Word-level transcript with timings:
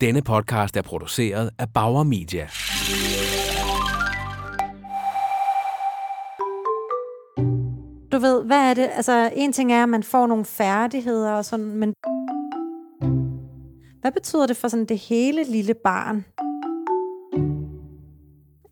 Denne 0.00 0.22
podcast 0.22 0.76
er 0.76 0.82
produceret 0.82 1.50
af 1.58 1.68
Bauer 1.74 2.02
Media. 2.02 2.48
Du 8.12 8.18
ved, 8.18 8.44
hvad 8.44 8.70
er 8.70 8.74
det? 8.74 8.90
Altså, 8.92 9.30
en 9.36 9.52
ting 9.52 9.72
er, 9.72 9.82
at 9.82 9.88
man 9.88 10.02
får 10.02 10.26
nogle 10.26 10.44
færdigheder 10.44 11.32
og 11.32 11.44
sådan, 11.44 11.66
men 11.66 11.94
hvad 14.00 14.12
betyder 14.12 14.46
det 14.46 14.56
for 14.56 14.68
sådan 14.68 14.86
det 14.86 14.98
hele 14.98 15.44
lille 15.44 15.74
barn? 15.74 16.24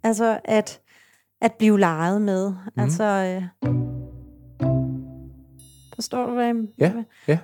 Altså, 0.03 0.41
at, 0.45 0.81
at 1.41 1.53
blive 1.59 1.81
leget 1.81 2.23
med. 2.23 2.51
Mm. 2.51 2.83
Altså, 2.83 3.05
øh, 3.05 3.43
forstår 5.95 6.27
du, 6.27 6.33
hvad 6.33 6.47
jeg 6.47 6.57
Ja, 6.79 6.93
ja. 7.29 7.39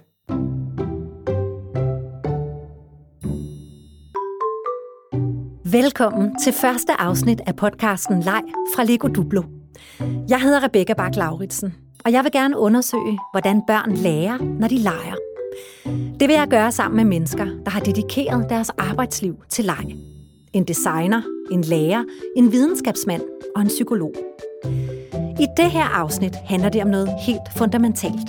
Velkommen 5.73 6.39
til 6.45 6.53
første 6.53 7.01
afsnit 7.01 7.41
af 7.47 7.57
podcasten 7.57 8.21
Leg 8.21 8.43
fra 8.75 8.85
Lego 8.85 9.09
Duplo. 9.09 9.43
Jeg 10.29 10.41
hedder 10.41 10.63
Rebecca 10.63 10.95
bak 10.95 11.17
lauritsen 11.17 11.75
og 12.05 12.13
jeg 12.13 12.25
vil 12.25 12.33
gerne 12.33 12.59
undersøge, 12.59 13.19
hvordan 13.33 13.63
børn 13.67 13.93
lærer, 13.93 14.39
når 14.39 14.69
de 14.69 14.79
leger. 14.79 15.15
Det 16.21 16.29
vil 16.29 16.37
jeg 16.37 16.49
gøre 16.49 16.73
sammen 16.73 16.97
med 16.97 17.05
mennesker, 17.05 17.45
der 17.65 17.71
har 17.71 17.81
dedikeret 17.81 18.47
deres 18.51 18.71
arbejdsliv 18.71 19.35
til 19.49 19.65
leg. 19.65 19.97
En 20.53 20.65
designer, 20.65 21.23
en 21.51 21.63
lærer, 21.63 22.05
en 22.37 22.53
videnskabsmand 22.53 23.23
og 23.57 23.63
en 23.63 23.69
psykolog. 23.69 24.13
I 25.41 25.47
det 25.57 25.71
her 25.71 25.85
afsnit 25.85 26.35
handler 26.35 26.69
det 26.69 26.83
om 26.83 26.89
noget 26.89 27.11
helt 27.27 27.49
fundamentalt. 27.57 28.29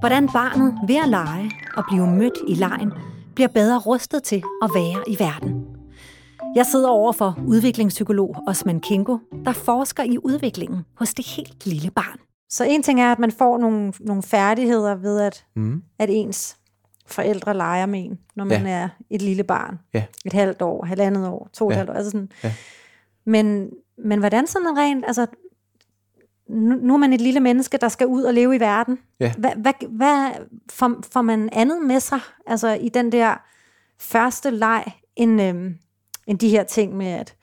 Hvordan 0.00 0.28
barnet 0.28 0.74
ved 0.86 0.96
at 1.02 1.08
lege 1.08 1.50
og 1.76 1.84
blive 1.88 2.06
mødt 2.06 2.38
i 2.48 2.54
lejen 2.54 2.92
bliver 3.34 3.48
bedre 3.48 3.78
rustet 3.78 4.22
til 4.22 4.42
at 4.62 4.70
være 4.74 5.02
i 5.06 5.18
verden. 5.18 5.79
Jeg 6.54 6.66
sidder 6.66 6.88
over 6.88 7.12
for 7.12 7.38
udviklingspsykolog 7.46 8.36
Osman 8.46 8.80
Kingo, 8.80 9.18
der 9.44 9.52
forsker 9.52 10.02
i 10.02 10.18
udviklingen 10.18 10.84
hos 10.94 11.14
det 11.14 11.26
helt 11.26 11.66
lille 11.66 11.90
barn. 11.90 12.18
Så 12.48 12.64
en 12.64 12.82
ting 12.82 13.00
er, 13.00 13.12
at 13.12 13.18
man 13.18 13.30
får 13.30 13.58
nogle, 13.58 13.92
nogle 14.00 14.22
færdigheder 14.22 14.94
ved, 14.94 15.20
at, 15.20 15.44
mm. 15.56 15.82
at 15.98 16.08
ens 16.12 16.56
forældre 17.06 17.54
leger 17.54 17.86
med 17.86 18.04
en, 18.04 18.18
når 18.36 18.44
man 18.44 18.66
ja. 18.66 18.72
er 18.72 18.88
et 19.10 19.22
lille 19.22 19.44
barn. 19.44 19.78
Ja. 19.94 20.04
Et 20.24 20.32
halvt 20.32 20.62
år, 20.62 20.84
halvandet 20.84 21.28
år, 21.28 21.48
to 21.52 21.66
og 21.66 21.72
Ja. 21.72 21.74
et 21.74 21.78
halvt 21.78 21.90
år. 21.90 21.94
Altså 21.94 22.10
sådan. 22.10 22.28
Ja. 22.44 22.52
Men, 23.24 23.70
men 24.04 24.18
hvordan 24.18 24.46
sådan 24.46 24.76
rent, 24.78 25.04
altså, 25.06 25.26
nu, 26.48 26.74
nu 26.74 26.94
er 26.94 26.98
man 26.98 27.12
et 27.12 27.20
lille 27.20 27.40
menneske, 27.40 27.78
der 27.78 27.88
skal 27.88 28.06
ud 28.06 28.22
og 28.22 28.34
leve 28.34 28.56
i 28.56 28.60
verden. 28.60 28.98
Ja. 29.20 29.32
Hvad, 29.38 29.50
hvad, 29.56 29.72
hvad 29.88 30.30
får, 30.70 30.96
får 31.12 31.22
man 31.22 31.48
andet 31.52 31.82
med 31.82 32.00
sig, 32.00 32.20
altså 32.46 32.68
i 32.72 32.88
den 32.88 33.12
der 33.12 33.34
første 34.00 34.50
leg, 34.50 34.84
end, 35.16 35.42
øhm, 35.42 35.74
end 36.30 36.38
de 36.38 36.48
her 36.48 36.64
ting 36.64 36.96
med, 36.96 37.06
at 37.06 37.34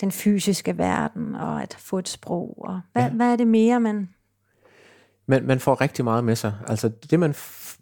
den 0.00 0.12
fysiske 0.12 0.78
verden, 0.78 1.34
og 1.34 1.62
at 1.62 1.76
få 1.78 1.98
et 1.98 2.08
sprog, 2.08 2.54
og 2.58 2.80
hvad, 2.92 3.02
ja. 3.02 3.10
hvad 3.10 3.32
er 3.32 3.36
det 3.36 3.46
mere, 3.46 3.80
man... 3.80 4.08
Man, 5.26 5.46
man 5.46 5.60
får 5.60 5.80
rigtig 5.80 6.04
meget 6.04 6.24
med 6.24 6.36
sig. 6.36 6.54
Altså 6.66 6.90
det, 7.10 7.20
man 7.20 7.34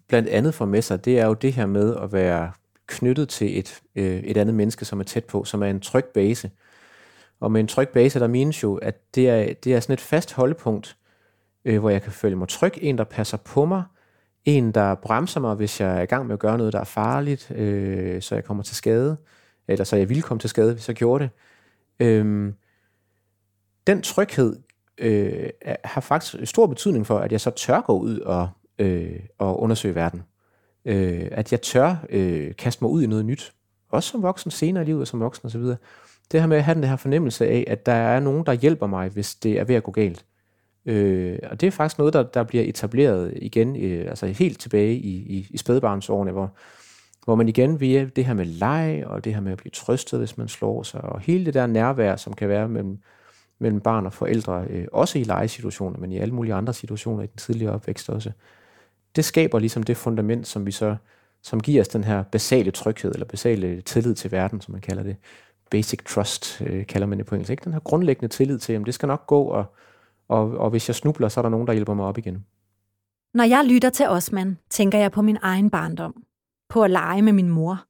blandt 0.07 0.29
andet 0.29 0.53
får 0.53 0.65
med 0.65 0.81
sig, 0.81 1.05
det 1.05 1.19
er 1.19 1.25
jo 1.25 1.33
det 1.33 1.53
her 1.53 1.65
med 1.65 1.95
at 1.95 2.13
være 2.13 2.51
knyttet 2.87 3.29
til 3.29 3.59
et, 3.59 3.81
øh, 3.95 4.19
et 4.19 4.37
andet 4.37 4.55
menneske, 4.55 4.85
som 4.85 4.99
er 4.99 5.03
tæt 5.03 5.25
på, 5.25 5.43
som 5.43 5.63
er 5.63 5.67
en 5.67 5.79
tryg 5.79 6.05
base. 6.05 6.51
Og 7.39 7.51
med 7.51 7.61
en 7.61 7.67
tryg 7.67 7.89
base, 7.89 8.19
der 8.19 8.27
menes 8.27 8.63
jo, 8.63 8.75
at 8.75 9.15
det 9.15 9.29
er, 9.29 9.53
det 9.63 9.73
er 9.73 9.79
sådan 9.79 9.93
et 9.93 10.01
fast 10.01 10.33
holdepunkt, 10.33 10.97
øh, 11.65 11.79
hvor 11.79 11.89
jeg 11.89 12.01
kan 12.01 12.11
føle 12.11 12.35
mig 12.35 12.47
tryg. 12.47 12.73
En, 12.77 12.97
der 12.97 13.03
passer 13.03 13.37
på 13.37 13.65
mig. 13.65 13.83
En, 14.45 14.71
der 14.71 14.95
bremser 14.95 15.39
mig, 15.39 15.55
hvis 15.55 15.81
jeg 15.81 15.97
er 15.97 16.01
i 16.01 16.05
gang 16.05 16.25
med 16.25 16.33
at 16.33 16.39
gøre 16.39 16.57
noget, 16.57 16.73
der 16.73 16.79
er 16.79 16.83
farligt, 16.83 17.51
øh, 17.51 18.21
så 18.21 18.35
jeg 18.35 18.43
kommer 18.43 18.63
til 18.63 18.75
skade. 18.75 19.17
Eller 19.67 19.83
så 19.83 19.95
jeg 19.95 20.09
ville 20.09 20.21
komme 20.21 20.39
til 20.39 20.49
skade, 20.49 20.73
hvis 20.73 20.87
jeg 20.87 20.95
gjorde 20.95 21.23
det. 21.23 21.29
Øhm, 22.07 22.53
den 23.87 24.01
tryghed 24.01 24.55
øh, 24.97 25.49
har 25.83 26.01
faktisk 26.01 26.35
stor 26.43 26.67
betydning 26.67 27.07
for, 27.07 27.19
at 27.19 27.31
jeg 27.31 27.41
så 27.41 27.49
tør 27.49 27.81
gå 27.81 27.99
ud 27.99 28.19
og, 28.19 28.49
øh, 28.79 29.19
og 29.37 29.59
undersøge 29.59 29.95
verden. 29.95 30.23
Øh, 30.85 31.27
at 31.31 31.51
jeg 31.51 31.61
tør 31.61 31.95
øh, 32.09 32.55
kaste 32.55 32.83
mig 32.83 32.91
ud 32.91 33.03
i 33.03 33.07
noget 33.07 33.25
nyt. 33.25 33.53
Også 33.89 34.09
som 34.09 34.21
voksen, 34.21 34.51
senere 34.51 34.83
i 34.83 34.85
livet 34.85 35.07
som 35.07 35.19
voksen 35.19 35.45
osv. 35.45 35.61
Det 36.31 36.39
her 36.39 36.47
med 36.47 36.57
at 36.57 36.63
have 36.63 36.75
den 36.75 36.83
her 36.83 36.95
fornemmelse 36.95 37.47
af, 37.47 37.63
at 37.67 37.85
der 37.85 37.91
er 37.91 38.19
nogen, 38.19 38.45
der 38.45 38.53
hjælper 38.53 38.87
mig, 38.87 39.09
hvis 39.09 39.35
det 39.35 39.59
er 39.59 39.63
ved 39.63 39.75
at 39.75 39.83
gå 39.83 39.91
galt. 39.91 40.25
Øh, 40.85 41.39
og 41.43 41.61
det 41.61 41.67
er 41.67 41.71
faktisk 41.71 41.97
noget, 41.97 42.13
der, 42.13 42.23
der 42.23 42.43
bliver 42.43 42.63
etableret 42.63 43.33
igen, 43.35 43.75
øh, 43.75 44.09
altså 44.09 44.25
helt 44.25 44.59
tilbage 44.59 44.95
i, 44.95 45.15
i, 45.15 45.47
i 45.49 45.57
spædbarnsårene, 45.57 46.31
hvor, 46.31 46.53
hvor 47.27 47.35
man 47.35 47.49
igen 47.49 47.79
via 47.79 48.09
det 48.15 48.25
her 48.25 48.33
med 48.33 48.45
leg, 48.45 49.03
og 49.05 49.23
det 49.23 49.33
her 49.33 49.41
med 49.41 49.51
at 49.51 49.57
blive 49.57 49.71
trøstet, 49.71 50.19
hvis 50.19 50.37
man 50.37 50.47
slår 50.47 50.83
sig, 50.83 51.01
og 51.01 51.19
hele 51.19 51.45
det 51.45 51.53
der 51.53 51.67
nærvær, 51.67 52.15
som 52.15 52.33
kan 52.33 52.49
være 52.49 52.67
mellem, 52.67 52.99
mellem 53.59 53.81
barn 53.81 54.05
og 54.05 54.13
forældre, 54.13 54.65
øh, 54.69 54.87
også 54.91 55.19
i 55.19 55.23
legesituationer, 55.23 55.99
men 55.99 56.11
i 56.11 56.17
alle 56.17 56.33
mulige 56.33 56.53
andre 56.53 56.73
situationer 56.73 57.23
i 57.23 57.27
den 57.27 57.37
tidligere 57.37 57.73
opvækst 57.73 58.09
også. 58.09 58.31
Det 59.15 59.25
skaber 59.25 59.59
ligesom 59.59 59.83
det 59.83 59.97
fundament, 59.97 60.47
som 60.47 60.65
vi 60.65 60.71
så 60.71 60.95
som 61.41 61.59
giver 61.59 61.81
os 61.81 61.87
den 61.87 62.03
her 62.03 62.23
basale 62.23 62.71
tryghed, 62.71 63.11
eller 63.11 63.25
basale 63.25 63.81
tillid 63.81 64.15
til 64.15 64.31
verden, 64.31 64.61
som 64.61 64.71
man 64.71 64.81
kalder 64.81 65.03
det. 65.03 65.15
Basic 65.71 65.99
trust, 66.05 66.61
øh, 66.65 66.85
kalder 66.85 67.07
man 67.07 67.17
det 67.17 67.25
på 67.25 67.35
engelsk. 67.35 67.51
Ikke? 67.51 67.63
Den 67.63 67.73
her 67.73 67.79
grundlæggende 67.79 68.33
tillid 68.33 68.59
til, 68.59 68.73
at 68.73 68.81
det 68.85 68.93
skal 68.93 69.07
nok 69.07 69.27
gå, 69.27 69.43
og, 69.43 69.65
og, 70.27 70.57
og 70.57 70.69
hvis 70.69 70.89
jeg 70.89 70.95
snubler, 70.95 71.29
så 71.29 71.39
er 71.39 71.41
der 71.41 71.49
nogen, 71.49 71.67
der 71.67 71.73
hjælper 71.73 71.93
mig 71.93 72.05
op 72.05 72.17
igen. 72.17 72.45
Når 73.33 73.43
jeg 73.43 73.65
lytter 73.65 73.89
til 73.89 74.07
Osman, 74.07 74.57
tænker 74.69 74.99
jeg 74.99 75.11
på 75.11 75.21
min 75.21 75.37
egen 75.41 75.69
barndom. 75.69 76.26
På 76.69 76.83
at 76.83 76.91
lege 76.91 77.21
med 77.21 77.33
min 77.33 77.49
mor. 77.49 77.85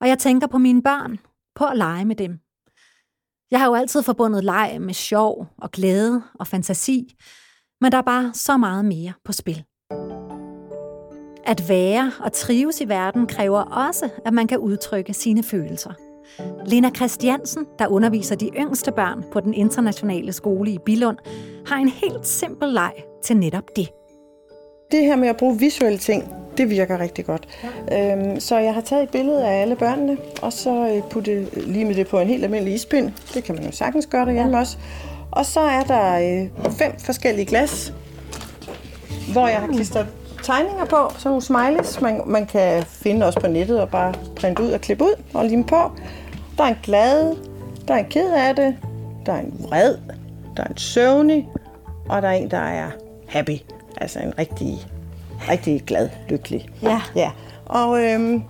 Og 0.00 0.08
jeg 0.08 0.18
tænker 0.18 0.46
på 0.46 0.58
mine 0.58 0.82
børn. 0.82 1.18
På 1.54 1.64
at 1.64 1.76
lege 1.76 2.04
med 2.04 2.16
dem. 2.16 2.38
Jeg 3.50 3.60
har 3.60 3.66
jo 3.66 3.74
altid 3.74 4.02
forbundet 4.02 4.44
leg 4.44 4.76
med 4.80 4.94
sjov 4.94 5.46
og 5.58 5.70
glæde 5.70 6.22
og 6.34 6.46
fantasi, 6.46 7.16
men 7.80 7.92
der 7.92 7.98
er 7.98 8.02
bare 8.02 8.30
så 8.34 8.56
meget 8.56 8.84
mere 8.84 9.12
på 9.24 9.32
spil. 9.32 9.64
At 11.44 11.68
være 11.68 12.12
og 12.20 12.32
trives 12.32 12.80
i 12.80 12.88
verden 12.88 13.26
kræver 13.26 13.60
også, 13.60 14.08
at 14.24 14.32
man 14.32 14.46
kan 14.46 14.58
udtrykke 14.58 15.14
sine 15.14 15.42
følelser. 15.42 15.92
Lena 16.66 16.90
Christiansen, 16.90 17.66
der 17.78 17.86
underviser 17.86 18.36
de 18.36 18.50
yngste 18.56 18.92
børn 18.92 19.24
på 19.32 19.40
den 19.40 19.54
internationale 19.54 20.32
skole 20.32 20.70
i 20.70 20.78
Billund, 20.86 21.18
har 21.66 21.76
en 21.76 21.88
helt 21.88 22.26
simpel 22.26 22.68
leg 22.68 22.92
til 23.24 23.36
netop 23.36 23.76
det. 23.76 23.88
Det 24.90 25.04
her 25.04 25.16
med 25.16 25.28
at 25.28 25.36
bruge 25.36 25.58
visuelle 25.58 25.98
ting, 25.98 26.41
det 26.56 26.70
virker 26.70 27.00
rigtig 27.00 27.26
godt. 27.26 27.48
Ja. 27.90 28.16
Øhm, 28.16 28.40
så 28.40 28.58
jeg 28.58 28.74
har 28.74 28.80
taget 28.80 29.02
et 29.02 29.08
billede 29.08 29.46
af 29.46 29.62
alle 29.62 29.76
børnene, 29.76 30.16
og 30.42 30.52
så 30.52 30.88
øh, 30.88 31.02
puttet 31.10 31.48
lige 31.66 31.84
med 31.84 31.94
det 31.94 32.06
på 32.06 32.20
en 32.20 32.28
helt 32.28 32.44
almindelig 32.44 32.74
ispind. 32.74 33.12
Det 33.34 33.44
kan 33.44 33.54
man 33.54 33.64
jo 33.64 33.72
sagtens 33.72 34.06
gøre 34.06 34.26
derhjemme 34.26 34.58
også. 34.58 34.76
Og 35.30 35.46
så 35.46 35.60
er 35.60 35.82
der 35.82 36.14
øh, 36.14 36.72
fem 36.72 36.92
forskellige 36.98 37.46
glas, 37.46 37.94
hvor 39.32 39.48
jeg 39.48 39.56
har 39.56 39.66
klistret 39.66 40.06
tegninger 40.42 40.84
på, 40.84 40.96
sådan 41.18 41.28
nogle 41.28 41.42
smileys, 41.42 42.00
man, 42.00 42.20
man 42.26 42.46
kan 42.46 42.82
finde 42.82 43.26
også 43.26 43.40
på 43.40 43.46
nettet 43.46 43.80
og 43.80 43.88
bare 43.88 44.14
printe 44.36 44.62
ud 44.62 44.70
og 44.70 44.80
klippe 44.80 45.04
ud 45.04 45.22
og 45.34 45.44
lime 45.44 45.64
på. 45.64 45.90
Der 46.58 46.64
er 46.64 46.68
en 46.68 46.78
glad, 46.82 47.36
der 47.88 47.94
er 47.94 47.98
en 47.98 48.10
ked 48.10 48.32
af 48.32 48.56
det, 48.56 48.76
der 49.26 49.32
er 49.32 49.40
en 49.40 49.54
vred, 49.58 49.96
der 50.56 50.62
er 50.62 50.68
en 50.68 50.76
søvnig, 50.76 51.48
og 52.08 52.22
der 52.22 52.28
er 52.28 52.32
en, 52.32 52.50
der 52.50 52.58
er 52.58 52.90
happy. 53.28 53.58
Altså 53.96 54.18
en 54.18 54.38
rigtig, 54.38 54.86
rigtig 55.48 55.82
glad, 55.86 56.08
lykkelig. 56.28 56.68
Ja. 56.82 57.00
ja. 57.16 57.30
Og 57.66 58.04
øhm, 58.04 58.42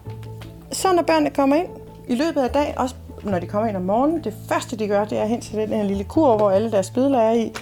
så 0.72 0.92
når 0.92 1.02
børnene 1.02 1.30
kommer 1.30 1.56
ind 1.56 1.66
i 2.08 2.14
løbet 2.14 2.40
af 2.40 2.50
dagen, 2.50 2.78
også 2.78 2.94
når 3.22 3.38
de 3.38 3.46
kommer 3.46 3.68
ind 3.68 3.76
om 3.76 3.82
morgenen, 3.82 4.24
det 4.24 4.34
første 4.48 4.76
de 4.76 4.88
gør, 4.88 5.04
det 5.04 5.18
er 5.18 5.24
hen 5.24 5.40
til 5.40 5.58
den 5.58 5.68
her 5.68 5.82
lille 5.82 6.04
kur, 6.04 6.36
hvor 6.36 6.50
alle 6.50 6.70
deres 6.70 6.90
billeder 6.90 7.20
er 7.20 7.32
i. 7.32 7.52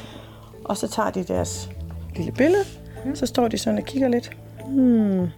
Og 0.65 0.77
så 0.77 0.89
tager 0.89 1.11
de 1.11 1.23
deres 1.23 1.71
lille 2.17 2.33
billede, 2.33 2.65
så 3.15 3.27
står 3.27 3.49
de 3.49 3.59
sådan 3.59 3.79
og 3.79 3.85
kigger 3.85 4.09
lidt. 4.09 4.31
Hmm, 4.67 5.29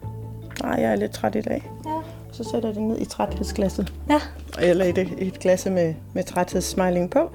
nej, 0.62 0.76
jeg 0.78 0.92
er 0.92 0.97
lidt 0.97 1.12
træt 1.12 1.34
i 1.34 1.41
dag. 1.41 1.70
Ja. 1.86 2.00
Så 2.32 2.44
sætter 2.44 2.69
jeg 2.69 2.74
det 2.74 2.82
ned 2.82 2.98
i 3.00 3.04
træthedsglasset. 3.04 3.92
Ja. 4.10 4.20
Eller 4.60 4.84
i 4.84 4.92
det, 4.92 5.09
i 5.18 5.27
et 5.27 5.39
glas 5.39 5.66
med, 5.66 5.94
med 6.12 6.24
træthedssmiling 6.24 7.10
på. 7.10 7.30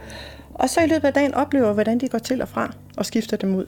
Og 0.54 0.70
så 0.70 0.82
i 0.82 0.88
løbet 0.88 1.08
af 1.08 1.14
dagen 1.14 1.34
oplever 1.34 1.74
hvordan 1.74 2.00
de 2.00 2.08
går 2.08 2.18
til 2.18 2.42
og 2.42 2.48
fra 2.48 2.74
og 2.98 3.06
skifter 3.06 3.38
dem 3.38 3.56
ud. 3.56 3.66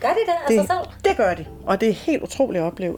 Gør 0.00 0.08
de 0.08 0.14
det 0.26 0.32
af 0.32 0.48
sig 0.48 0.58
Det, 0.58 0.66
selv? 0.66 1.04
det 1.10 1.16
gør 1.16 1.34
de, 1.34 1.46
og 1.66 1.80
det 1.80 1.88
er 1.88 1.92
helt 1.92 2.22
utroligt 2.22 2.62
at 2.62 2.66
opleve. 2.66 2.96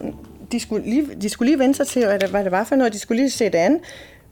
De 0.52 0.60
skulle 0.60 0.90
lige, 0.90 1.14
de 1.14 1.28
skulle 1.28 1.50
lige 1.50 1.58
vente 1.58 1.76
sig 1.76 1.86
til, 1.86 2.06
hvad 2.06 2.18
det, 2.18 2.30
hvad 2.30 2.44
det 2.44 2.52
var 2.52 2.64
for 2.64 2.76
noget. 2.76 2.92
De 2.92 2.98
skulle 2.98 3.22
lige 3.22 3.30
se 3.30 3.44
det 3.44 3.54
andet. 3.54 3.80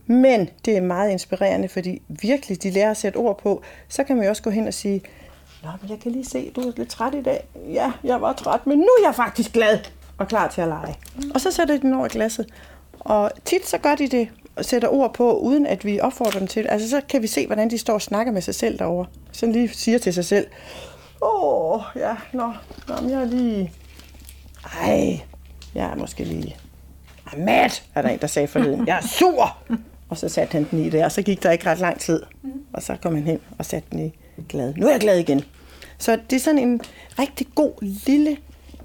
Men 0.07 0.49
det 0.65 0.77
er 0.77 0.81
meget 0.81 1.11
inspirerende, 1.11 1.69
fordi 1.69 2.03
virkelig, 2.09 2.63
de 2.63 2.71
lærer 2.71 2.91
at 2.91 2.97
sætte 2.97 3.17
ord 3.17 3.39
på. 3.43 3.63
Så 3.89 4.05
kan 4.05 4.17
man 4.17 4.25
jo 4.25 4.31
også 4.31 4.43
gå 4.43 4.51
hen 4.51 4.67
og 4.67 4.75
sige, 4.75 5.03
Nå, 5.63 5.69
men 5.83 5.91
jeg 5.91 5.99
kan 6.01 6.13
lige 6.13 6.25
se, 6.25 6.51
du 6.57 6.61
er 6.61 6.73
lidt 6.77 6.89
træt 6.89 7.15
i 7.15 7.23
dag. 7.23 7.45
Ja, 7.73 7.93
jeg 8.05 8.21
var 8.21 8.33
træt, 8.33 8.67
men 8.67 8.79
nu 8.79 8.85
er 8.85 9.07
jeg 9.07 9.15
faktisk 9.15 9.53
glad 9.53 9.79
og 10.19 10.29
klar 10.29 10.49
til 10.49 10.61
at 10.61 10.69
lege. 10.69 10.95
Mm. 11.17 11.31
Og 11.35 11.41
så 11.41 11.51
sætter 11.51 11.75
de 11.77 11.81
den 11.81 11.95
over 11.95 12.07
i 12.07 12.09
glasset. 12.09 12.47
Og 13.01 13.31
tit 13.45 13.67
så 13.69 13.79
gør 13.79 13.95
de 13.95 14.09
det 14.09 14.29
og 14.57 14.65
sætter 14.65 14.89
ord 14.89 15.15
på, 15.15 15.39
uden 15.39 15.67
at 15.67 15.85
vi 15.85 16.01
opfordrer 16.01 16.39
dem 16.39 16.49
til 16.49 16.63
det. 16.63 16.71
Altså 16.71 16.91
så 16.91 17.01
kan 17.09 17.23
vi 17.23 17.27
se, 17.27 17.47
hvordan 17.47 17.71
de 17.71 17.79
står 17.79 17.95
og 17.95 18.03
snakker 18.03 18.33
med 18.33 18.43
sig 18.43 18.55
selv 18.55 18.79
derovre. 18.79 19.07
Så 19.33 19.47
lige 19.47 19.69
siger 19.69 19.99
til 19.99 20.15
sig 20.15 20.25
selv, 20.25 20.47
åh, 21.23 21.75
oh, 21.75 21.83
ja, 21.97 22.17
nå, 22.33 22.53
nå 22.89 23.01
men 23.01 23.11
jeg 23.11 23.21
er 23.21 23.25
lige... 23.25 23.73
Ej, 24.83 25.21
jeg 25.75 25.91
er 25.91 25.95
måske 25.95 26.25
lige... 26.25 26.57
Matt, 27.37 27.85
er 27.95 28.03
der 28.03 28.09
en, 28.09 28.19
der 28.19 28.27
sagde 28.27 28.49
forleden. 28.49 28.87
Jeg 28.87 28.97
er 28.97 29.07
sur! 29.07 29.57
Og 30.09 30.17
så 30.17 30.29
satte 30.29 30.53
han 30.53 30.67
den 30.71 30.79
i 30.85 30.91
der, 30.91 31.05
og 31.05 31.13
så 31.13 31.23
gik 31.23 31.43
der 31.43 31.51
ikke 31.51 31.67
ret 31.67 31.79
lang 31.79 32.01
tid. 32.01 32.23
Og 32.73 32.83
så 32.83 32.97
kom 33.03 33.15
han 33.15 33.25
hen 33.25 33.41
og 33.59 33.65
satte 33.65 33.89
den 33.91 34.07
i 34.07 34.13
glad. 34.49 34.75
Nu 34.75 34.87
er 34.87 34.91
jeg 34.91 35.01
glad 35.01 35.19
igen. 35.19 35.45
Så 35.99 36.19
det 36.31 36.37
er 36.37 36.41
sådan 36.41 36.59
en 36.59 36.81
rigtig 37.19 37.47
god, 37.55 37.73
lille, 38.07 38.37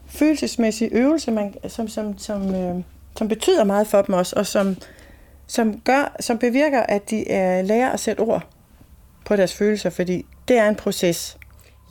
følelsesmæssig 0.08 0.90
øvelse, 0.92 1.32
man, 1.32 1.54
som, 1.68 1.88
som, 1.88 2.18
som, 2.18 2.56
øh, 2.56 2.76
som 3.18 3.28
betyder 3.28 3.64
meget 3.64 3.88
for 3.88 4.02
dem 4.02 4.16
også, 4.16 4.36
og 4.36 4.48
som, 4.48 4.78
som, 5.48 5.80
gør, 5.80 6.16
som 6.20 6.38
bevirker, 6.38 6.80
at 6.80 7.10
de 7.10 7.18
øh, 7.18 7.66
lærer 7.66 7.92
at 7.92 8.00
sætte 8.00 8.20
ord 8.20 8.48
på 9.26 9.36
deres 9.36 9.54
følelser, 9.54 9.90
fordi 9.90 10.26
det 10.48 10.58
er 10.58 10.70
en 10.70 10.76
proces. 10.76 11.38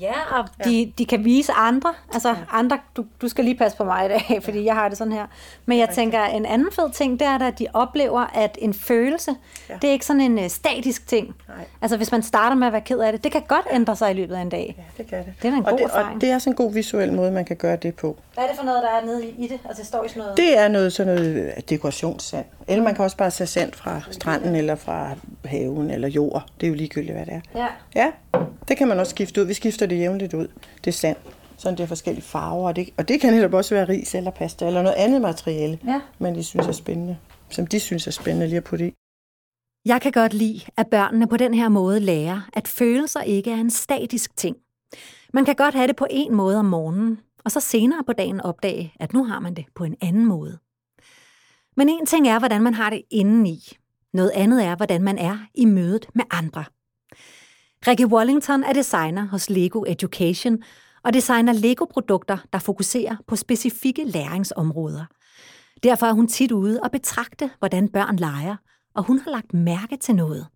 Ja, 0.02 0.38
og 0.38 0.48
de, 0.64 0.92
de 0.98 1.04
kan 1.06 1.24
vise 1.24 1.52
andre. 1.52 1.94
Altså 2.12 2.36
andre, 2.50 2.78
du, 2.96 3.04
du 3.22 3.28
skal 3.28 3.44
lige 3.44 3.56
passe 3.56 3.76
på 3.76 3.84
mig 3.84 4.06
i 4.06 4.08
dag, 4.08 4.38
fordi 4.44 4.64
jeg 4.64 4.74
har 4.74 4.88
det 4.88 4.98
sådan 4.98 5.12
her. 5.12 5.26
Men 5.66 5.78
jeg 5.78 5.88
tænker, 5.88 6.24
en 6.24 6.46
anden 6.46 6.68
fed 6.72 6.90
ting, 6.92 7.20
det 7.20 7.26
er, 7.26 7.38
at 7.38 7.58
de 7.58 7.66
oplever, 7.72 8.20
at 8.34 8.58
en 8.60 8.74
følelse, 8.74 9.34
ja. 9.68 9.74
det 9.82 9.88
er 9.88 9.92
ikke 9.92 10.06
sådan 10.06 10.20
en 10.20 10.38
uh, 10.38 10.46
statisk 10.48 11.06
ting. 11.06 11.34
Nej. 11.48 11.56
Altså 11.82 11.96
hvis 11.96 12.12
man 12.12 12.22
starter 12.22 12.56
med 12.56 12.66
at 12.66 12.72
være 12.72 12.82
ked 12.82 12.98
af 12.98 13.12
det, 13.12 13.24
det 13.24 13.32
kan 13.32 13.42
godt 13.48 13.66
ændre 13.72 13.96
sig 13.96 14.10
i 14.10 14.14
løbet 14.14 14.34
af 14.34 14.40
en 14.40 14.48
dag. 14.48 14.74
Ja, 14.78 15.02
det 15.02 15.10
kan 15.10 15.18
det. 15.18 15.34
Det 15.42 15.48
er 15.48 15.50
da 15.50 15.56
en 15.56 15.64
og 15.64 15.70
god 15.70 15.78
det, 15.78 15.84
erfaring. 15.84 16.14
Og 16.14 16.20
det 16.20 16.30
er 16.30 16.38
sådan 16.38 16.52
en 16.52 16.56
god 16.56 16.72
visuel 16.72 17.12
måde, 17.12 17.30
man 17.30 17.44
kan 17.44 17.56
gøre 17.56 17.76
det 17.76 17.94
på. 17.94 18.16
Hvad 18.34 18.44
er 18.44 18.48
det 18.48 18.56
for 18.56 18.64
noget, 18.64 18.82
der 18.82 18.88
er 18.88 19.04
nede 19.06 19.26
i, 19.26 19.44
i 19.44 19.48
det? 19.48 19.60
Altså 19.64 19.80
det 19.80 19.86
står 19.86 20.04
i 20.04 20.08
sådan 20.08 20.20
noget... 20.20 20.36
Det 20.36 20.58
er 20.58 20.68
noget 20.68 20.92
sådan 20.92 21.14
noget 21.14 21.52
øh, 21.56 21.62
dekorationssand. 21.70 22.44
Eller 22.68 22.84
man 22.84 22.94
kan 22.94 23.04
også 23.04 23.16
bare 23.16 23.30
tage 23.30 23.46
sand 23.46 23.72
fra 23.72 24.00
stranden, 24.10 24.54
eller 24.54 24.74
fra 24.74 25.14
haven, 25.44 25.90
eller 25.90 26.08
jord. 26.08 26.46
Det 26.60 26.66
er 26.66 26.68
jo 26.68 26.74
ligegyldigt, 26.74 27.16
hvad 27.16 27.26
det 27.26 27.34
er. 27.34 27.40
Ja. 27.54 27.66
Ja, 27.94 28.10
det 28.68 28.76
kan 28.76 28.88
man 28.88 28.98
også 28.98 29.10
skifte 29.10 29.40
ud. 29.40 29.46
Vi 29.46 29.54
skifter 29.54 29.86
det 29.86 29.98
jævnligt 29.98 30.34
ud. 30.34 30.48
Det 30.84 30.86
er 30.86 30.92
sand. 30.92 31.16
Sådan 31.56 31.76
det 31.76 31.82
er 31.82 31.86
forskellige 31.88 32.24
farver. 32.24 32.68
Og 32.68 32.76
det, 32.76 32.88
og 32.96 33.08
det 33.08 33.20
kan 33.20 33.32
netop 33.32 33.54
også 33.54 33.74
være 33.74 33.88
ris 33.88 34.14
eller 34.14 34.30
pasta, 34.30 34.66
eller 34.66 34.82
noget 34.82 34.96
andet 34.96 35.20
materiale. 35.20 35.78
Ja. 35.86 36.00
Men 36.18 36.34
de 36.34 36.44
synes 36.44 36.66
er 36.66 36.72
spændende. 36.72 37.18
Som 37.50 37.66
de 37.66 37.80
synes 37.80 38.06
er 38.06 38.10
spændende 38.10 38.46
lige 38.46 38.56
at 38.56 38.64
putte 38.64 38.86
i. 38.86 38.94
Jeg 39.84 40.00
kan 40.00 40.12
godt 40.12 40.34
lide, 40.34 40.60
at 40.76 40.86
børnene 40.86 41.26
på 41.26 41.36
den 41.36 41.54
her 41.54 41.68
måde 41.68 42.00
lærer, 42.00 42.48
at 42.52 42.68
følelser 42.68 43.20
ikke 43.20 43.50
er 43.50 43.56
en 43.56 43.70
statisk 43.70 44.36
ting. 44.36 44.56
Man 45.32 45.44
kan 45.44 45.54
godt 45.54 45.74
have 45.74 45.86
det 45.86 45.96
på 45.96 46.06
en 46.10 46.34
måde 46.34 46.58
om 46.58 46.64
morgenen, 46.64 47.20
og 47.44 47.50
så 47.50 47.60
senere 47.60 48.04
på 48.06 48.12
dagen 48.12 48.40
opdage, 48.40 48.92
at 49.00 49.12
nu 49.12 49.24
har 49.24 49.40
man 49.40 49.54
det 49.54 49.64
på 49.74 49.84
en 49.84 49.96
anden 50.00 50.26
måde. 50.26 50.58
Men 51.76 51.88
en 51.88 52.06
ting 52.06 52.28
er, 52.28 52.38
hvordan 52.38 52.62
man 52.62 52.74
har 52.74 52.90
det 52.90 53.02
indeni. 53.10 53.58
Noget 54.12 54.30
andet 54.30 54.64
er, 54.64 54.76
hvordan 54.76 55.02
man 55.02 55.18
er 55.18 55.38
i 55.54 55.64
mødet 55.64 56.06
med 56.14 56.24
andre. 56.30 56.64
Rikke 57.86 58.06
Wallington 58.06 58.64
er 58.64 58.72
designer 58.72 59.28
hos 59.28 59.50
Lego 59.50 59.84
Education 59.86 60.62
og 61.04 61.14
designer 61.14 61.52
Lego-produkter, 61.52 62.38
der 62.52 62.58
fokuserer 62.58 63.16
på 63.26 63.36
specifikke 63.36 64.04
læringsområder. 64.04 65.04
Derfor 65.82 66.06
er 66.06 66.12
hun 66.12 66.28
tit 66.28 66.52
ude 66.52 66.80
og 66.82 66.90
betragte, 66.90 67.50
hvordan 67.58 67.88
børn 67.88 68.16
leger, 68.16 68.56
og 68.94 69.04
hun 69.04 69.18
har 69.18 69.30
lagt 69.30 69.54
mærke 69.54 69.96
til 69.96 70.14
noget. 70.14 70.46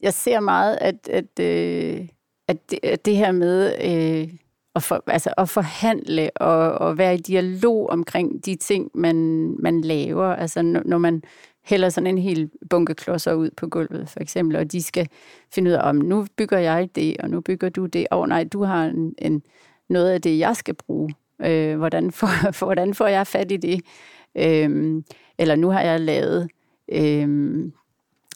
jeg 0.00 0.14
ser 0.14 0.40
meget, 0.40 0.78
at, 0.80 1.08
at, 1.08 1.40
øh, 1.40 2.08
at, 2.48 2.70
det, 2.70 2.78
at 2.82 3.04
det 3.04 3.16
her 3.16 3.32
med 3.32 3.74
øh, 3.84 4.34
at, 4.78 4.82
for, 4.82 5.04
altså 5.06 5.34
at 5.38 5.48
forhandle 5.48 6.30
og, 6.36 6.72
og 6.72 6.98
være 6.98 7.14
i 7.14 7.18
dialog 7.18 7.90
omkring 7.90 8.46
de 8.46 8.54
ting, 8.56 8.90
man, 8.94 9.16
man 9.58 9.80
laver. 9.80 10.24
Altså 10.24 10.62
når, 10.62 10.98
man 10.98 11.22
hælder 11.64 11.88
sådan 11.88 12.06
en 12.06 12.18
hel 12.18 12.50
bunke 12.70 12.94
klodser 12.94 13.34
ud 13.34 13.50
på 13.56 13.66
gulvet, 13.66 14.08
for 14.08 14.20
eksempel, 14.20 14.56
og 14.56 14.72
de 14.72 14.82
skal 14.82 15.08
finde 15.54 15.70
ud 15.70 15.74
af, 15.74 15.88
om 15.88 15.96
nu 15.96 16.26
bygger 16.36 16.58
jeg 16.58 16.88
det, 16.94 17.16
og 17.16 17.30
nu 17.30 17.40
bygger 17.40 17.68
du 17.68 17.86
det. 17.86 18.06
Åh 18.12 18.18
oh, 18.18 18.28
nej, 18.28 18.44
du 18.44 18.62
har 18.62 18.84
en, 18.84 19.14
en, 19.18 19.42
noget 19.88 20.10
af 20.10 20.22
det, 20.22 20.38
jeg 20.38 20.56
skal 20.56 20.74
bruge. 20.74 21.14
Øh, 21.42 21.76
hvordan, 21.76 22.12
får, 22.12 22.52
for, 22.52 22.66
hvordan 22.70 22.94
får 22.94 23.06
jeg 23.06 23.26
fat 23.26 23.52
i 23.52 23.56
det? 23.56 23.80
Øh, 24.34 25.02
eller 25.38 25.56
nu 25.56 25.70
har 25.70 25.80
jeg 25.80 26.00
lavet... 26.00 26.48
Øh, 26.92 27.28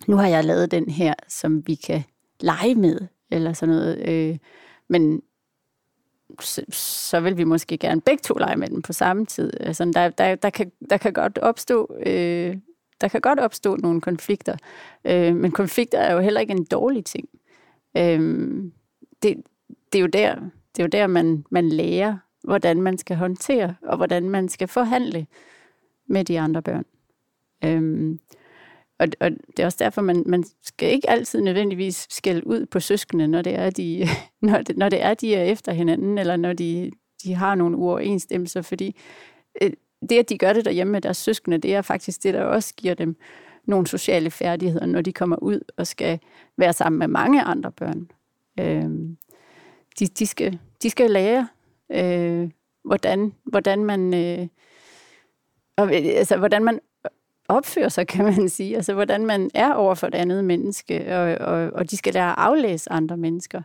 nu 0.06 0.16
har 0.16 0.28
jeg 0.28 0.44
lavet 0.44 0.70
den 0.70 0.90
her, 0.90 1.14
som 1.28 1.66
vi 1.66 1.74
kan 1.74 2.02
lege 2.40 2.74
med, 2.74 2.98
eller 3.30 3.52
sådan 3.52 3.74
noget. 3.74 4.08
Øh, 4.08 4.38
men 4.88 5.22
så, 6.40 6.62
så 6.70 7.20
vil 7.20 7.36
vi 7.36 7.44
måske 7.44 7.78
gerne 7.78 8.00
begge 8.00 8.20
to 8.20 8.34
lege 8.34 8.56
med 8.56 8.68
dem 8.68 8.82
på 8.82 8.92
samme 8.92 9.26
tid. 9.26 9.52
Altså, 9.60 9.84
der, 9.84 10.08
der, 10.08 10.34
der, 10.34 10.50
kan, 10.50 10.72
der 10.90 10.96
kan 10.96 11.12
godt 11.12 11.38
opstå... 11.38 11.96
Øh, 12.06 12.56
der 13.00 13.08
kan 13.08 13.20
godt 13.20 13.40
opstå 13.40 13.76
nogle 13.76 14.00
konflikter, 14.00 14.56
øh, 15.04 15.36
men 15.36 15.50
konflikter 15.50 15.98
er 15.98 16.14
jo 16.14 16.20
heller 16.20 16.40
ikke 16.40 16.50
en 16.50 16.64
dårlig 16.64 17.04
ting. 17.04 17.28
Øh, 17.96 18.20
det, 19.22 19.36
det 19.92 19.98
er 19.98 20.00
jo 20.00 20.06
der, 20.06 20.34
det 20.76 20.78
er 20.78 20.82
jo 20.82 20.88
der 20.88 21.06
man, 21.06 21.44
man 21.50 21.68
lærer, 21.68 22.16
hvordan 22.44 22.82
man 22.82 22.98
skal 22.98 23.16
håndtere, 23.16 23.74
og 23.82 23.96
hvordan 23.96 24.30
man 24.30 24.48
skal 24.48 24.68
forhandle 24.68 25.26
med 26.06 26.24
de 26.24 26.40
andre 26.40 26.62
børn. 26.62 26.84
Øh, 27.64 28.18
og, 29.02 29.08
og 29.20 29.30
det 29.30 29.58
er 29.58 29.66
også 29.66 29.78
derfor, 29.80 30.02
man, 30.02 30.22
man 30.26 30.44
skal 30.62 30.92
ikke 30.92 31.10
altid 31.10 31.40
nødvendigvis 31.40 32.06
skælde 32.10 32.46
ud 32.46 32.66
på 32.66 32.80
søskende, 32.80 33.28
når 33.28 33.42
det 33.42 33.58
er, 33.58 33.70
de, 33.70 34.06
når 34.48 34.62
det, 34.62 34.76
når 34.76 34.88
det 34.88 35.02
er, 35.02 35.14
de 35.14 35.34
er 35.34 35.44
efter 35.44 35.72
hinanden, 35.72 36.18
eller 36.18 36.36
når 36.36 36.52
de, 36.52 36.90
de 37.24 37.34
har 37.34 37.54
nogle 37.54 37.76
uoverensstemmelser, 37.76 38.62
fordi 38.62 38.96
øh, 39.62 39.70
det, 40.08 40.18
at 40.18 40.28
de 40.28 40.38
gør 40.38 40.52
det 40.52 40.64
derhjemme 40.64 40.92
med 40.92 41.00
deres 41.00 41.16
søskende, 41.16 41.58
det 41.58 41.74
er 41.74 41.82
faktisk 41.82 42.22
det, 42.22 42.34
der 42.34 42.42
også 42.42 42.74
giver 42.76 42.94
dem 42.94 43.16
nogle 43.66 43.86
sociale 43.86 44.30
færdigheder, 44.30 44.86
når 44.86 45.00
de 45.00 45.12
kommer 45.12 45.36
ud 45.36 45.60
og 45.76 45.86
skal 45.86 46.20
være 46.58 46.72
sammen 46.72 46.98
med 46.98 47.08
mange 47.08 47.42
andre 47.42 47.72
børn. 47.72 48.10
Øh, 48.60 48.90
de, 49.98 50.06
de, 50.06 50.26
skal, 50.26 50.58
de 50.82 50.90
skal 50.90 51.10
lære, 51.10 51.48
øh, 51.92 52.50
hvordan, 52.84 53.32
hvordan 53.44 53.84
man... 53.84 54.14
Øh, 54.14 54.48
og, 55.76 55.92
altså, 55.92 56.36
hvordan 56.36 56.64
man 56.64 56.80
opfører 57.52 57.88
sig, 57.88 58.06
kan 58.14 58.24
man 58.24 58.48
sige. 58.48 58.76
Altså, 58.76 58.94
hvordan 58.94 59.26
man 59.26 59.50
er 59.54 59.72
over 59.72 59.94
for 59.94 60.06
et 60.06 60.14
andet 60.14 60.44
menneske, 60.44 61.16
og, 61.16 61.48
og, 61.48 61.70
og 61.72 61.90
de 61.90 61.96
skal 61.96 62.14
lære 62.14 62.28
at 62.28 62.38
aflæse 62.38 62.92
andre 62.92 63.16
mennesker. 63.16 63.62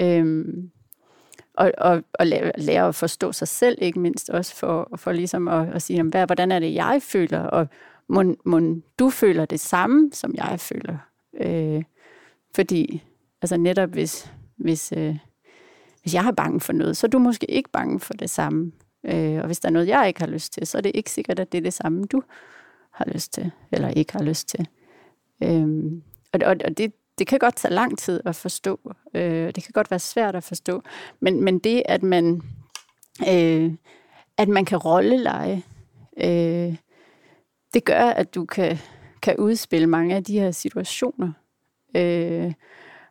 Øhm, 0.00 0.70
og, 1.54 1.72
og, 1.78 2.02
og 2.12 2.26
lære, 2.58 2.88
at 2.88 2.94
forstå 2.94 3.32
sig 3.32 3.48
selv, 3.48 3.78
ikke 3.80 4.00
mindst 4.00 4.30
også 4.30 4.56
for, 4.56 4.90
for 4.96 5.12
ligesom 5.12 5.48
at, 5.48 5.68
at 5.74 5.82
sige, 5.82 6.02
hvad, 6.02 6.26
hvordan 6.26 6.52
er 6.52 6.58
det, 6.58 6.74
jeg 6.74 6.98
føler, 7.02 7.40
og 7.40 7.68
må, 8.08 8.36
må 8.44 8.60
du 8.98 9.10
føler 9.10 9.44
det 9.44 9.60
samme, 9.60 10.10
som 10.12 10.34
jeg 10.34 10.60
føler. 10.60 10.96
Øh, 11.40 11.82
fordi, 12.54 13.02
altså 13.42 13.56
netop 13.56 13.90
hvis, 13.90 14.32
hvis, 14.56 14.92
øh, 14.96 15.16
hvis 16.02 16.14
jeg 16.14 16.26
er 16.26 16.32
bange 16.32 16.60
for 16.60 16.72
noget, 16.72 16.96
så 16.96 17.06
er 17.06 17.10
du 17.10 17.18
måske 17.18 17.50
ikke 17.50 17.70
bange 17.70 18.00
for 18.00 18.14
det 18.14 18.30
samme. 18.30 18.72
Øh, 19.04 19.38
og 19.38 19.46
hvis 19.46 19.60
der 19.60 19.68
er 19.68 19.72
noget, 19.72 19.88
jeg 19.88 20.08
ikke 20.08 20.20
har 20.20 20.26
lyst 20.26 20.52
til, 20.52 20.66
så 20.66 20.78
er 20.78 20.82
det 20.82 20.92
ikke 20.94 21.10
sikkert, 21.10 21.40
at 21.40 21.52
det 21.52 21.58
er 21.58 21.62
det 21.62 21.72
samme, 21.72 22.04
du 22.04 22.22
har 22.94 23.04
lyst 23.12 23.32
til, 23.32 23.50
eller 23.72 23.88
ikke 23.88 24.12
har 24.12 24.22
lyst 24.22 24.48
til. 24.48 24.68
Øhm, 25.42 26.02
og 26.32 26.40
og, 26.44 26.56
og 26.64 26.78
det, 26.78 26.92
det 27.18 27.26
kan 27.26 27.38
godt 27.38 27.56
tage 27.56 27.74
lang 27.74 27.98
tid 27.98 28.20
at 28.24 28.36
forstå. 28.36 28.94
Øh, 29.14 29.46
det 29.46 29.62
kan 29.62 29.72
godt 29.72 29.90
være 29.90 30.00
svært 30.00 30.36
at 30.36 30.44
forstå. 30.44 30.82
Men, 31.20 31.44
men 31.44 31.58
det, 31.58 31.82
at 31.84 32.02
man, 32.02 32.42
øh, 33.28 33.72
at 34.38 34.48
man 34.48 34.64
kan 34.64 34.78
rolleleje, 34.78 35.62
øh, 36.16 36.76
det 37.74 37.84
gør, 37.84 38.02
at 38.02 38.34
du 38.34 38.44
kan, 38.44 38.78
kan 39.22 39.36
udspille 39.36 39.86
mange 39.86 40.16
af 40.16 40.24
de 40.24 40.40
her 40.40 40.50
situationer. 40.50 41.32
Øh, 41.96 42.52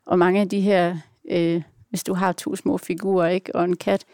og 0.05 0.19
mange 0.19 0.41
af 0.41 0.49
de 0.49 0.61
her, 0.61 0.97
øh, 1.31 1.61
hvis 1.89 2.03
du 2.03 2.13
har 2.13 2.31
to 2.31 2.55
små 2.55 2.77
figurer 2.77 3.27
ikke, 3.27 3.55
og 3.55 3.65
en 3.65 3.75
kat, 3.75 4.05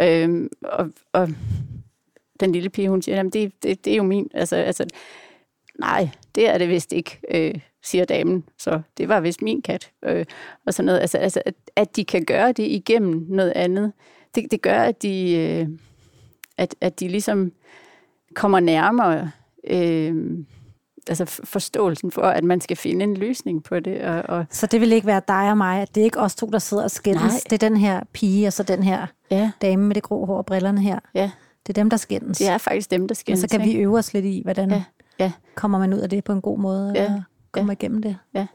øh, 0.00 0.48
og, 0.62 0.90
og 1.12 1.28
den 2.40 2.52
lille 2.52 2.70
pige, 2.70 2.88
hun 2.88 3.02
siger, 3.02 3.22
det, 3.22 3.52
det, 3.62 3.84
det 3.84 3.92
er 3.92 3.96
jo 3.96 4.02
min, 4.02 4.30
altså, 4.34 4.56
altså, 4.56 4.86
nej, 5.78 6.08
det 6.34 6.48
er 6.48 6.58
det 6.58 6.68
vist 6.68 6.92
ikke, 6.92 7.20
øh, 7.34 7.54
siger 7.82 8.04
damen, 8.04 8.44
så 8.58 8.80
det 8.98 9.08
var 9.08 9.20
vist 9.20 9.42
min 9.42 9.62
kat, 9.62 9.90
øh, 10.04 10.24
og 10.66 10.74
sådan 10.74 10.86
noget, 10.86 11.00
altså, 11.00 11.18
altså 11.18 11.42
at, 11.46 11.54
at 11.76 11.96
de 11.96 12.04
kan 12.04 12.24
gøre 12.24 12.52
det 12.52 12.66
igennem 12.66 13.26
noget 13.28 13.52
andet, 13.56 13.92
det, 14.34 14.50
det 14.50 14.62
gør, 14.62 14.82
at 14.82 15.02
de, 15.02 15.32
øh, 15.32 15.68
at, 16.58 16.74
at 16.80 17.00
de 17.00 17.08
ligesom 17.08 17.52
kommer 18.34 18.60
nærmere, 18.60 19.30
øh, 19.64 20.38
altså 21.08 21.24
forståelsen 21.44 22.10
for, 22.10 22.22
at 22.22 22.44
man 22.44 22.60
skal 22.60 22.76
finde 22.76 23.04
en 23.04 23.16
løsning 23.16 23.64
på 23.64 23.80
det. 23.80 24.02
Og, 24.02 24.22
og 24.28 24.46
Så 24.50 24.66
det 24.66 24.80
vil 24.80 24.92
ikke 24.92 25.06
være 25.06 25.22
dig 25.28 25.50
og 25.50 25.56
mig, 25.56 25.82
at 25.82 25.94
det 25.94 26.00
er 26.00 26.04
ikke 26.04 26.20
os 26.20 26.34
to, 26.34 26.46
der 26.46 26.58
sidder 26.58 26.82
og 26.82 26.90
skændes. 26.90 27.42
Det 27.42 27.52
er 27.52 27.68
den 27.68 27.76
her 27.76 28.00
pige, 28.12 28.46
og 28.46 28.52
så 28.52 28.62
den 28.62 28.82
her 28.82 29.06
ja, 29.30 29.50
dame 29.62 29.86
med 29.86 29.94
det 29.94 30.02
grå 30.02 30.26
hår 30.26 30.36
og 30.36 30.46
brillerne 30.46 30.80
her. 30.80 30.98
ja, 31.14 31.30
Det 31.66 31.78
er 31.78 31.82
dem, 31.82 31.90
der 31.90 31.96
skændes. 31.96 32.38
det 32.38 32.48
er 32.48 32.58
faktisk 32.58 32.90
dem, 32.90 33.08
der 33.08 33.14
skal 33.14 33.32
Og 33.32 33.38
så 33.38 33.48
kan 33.48 33.60
vi 33.60 33.72
øve 33.76 33.98
os 33.98 34.12
lidt 34.14 34.24
i, 34.24 34.40
hvordan 34.44 34.70
Ja, 34.70 34.82
ja. 35.18 35.32
kommer 35.54 35.78
man 35.78 35.92
ud 35.94 35.98
af 35.98 36.10
det 36.10 36.24
på 36.24 36.32
en 36.32 36.40
god 36.40 36.58
måde, 36.58 36.92
Ja, 36.94 37.04
og 37.14 37.22
kommer 37.52 37.72
igennem 37.72 38.02
det. 38.02 38.16
Ja. 38.34 38.46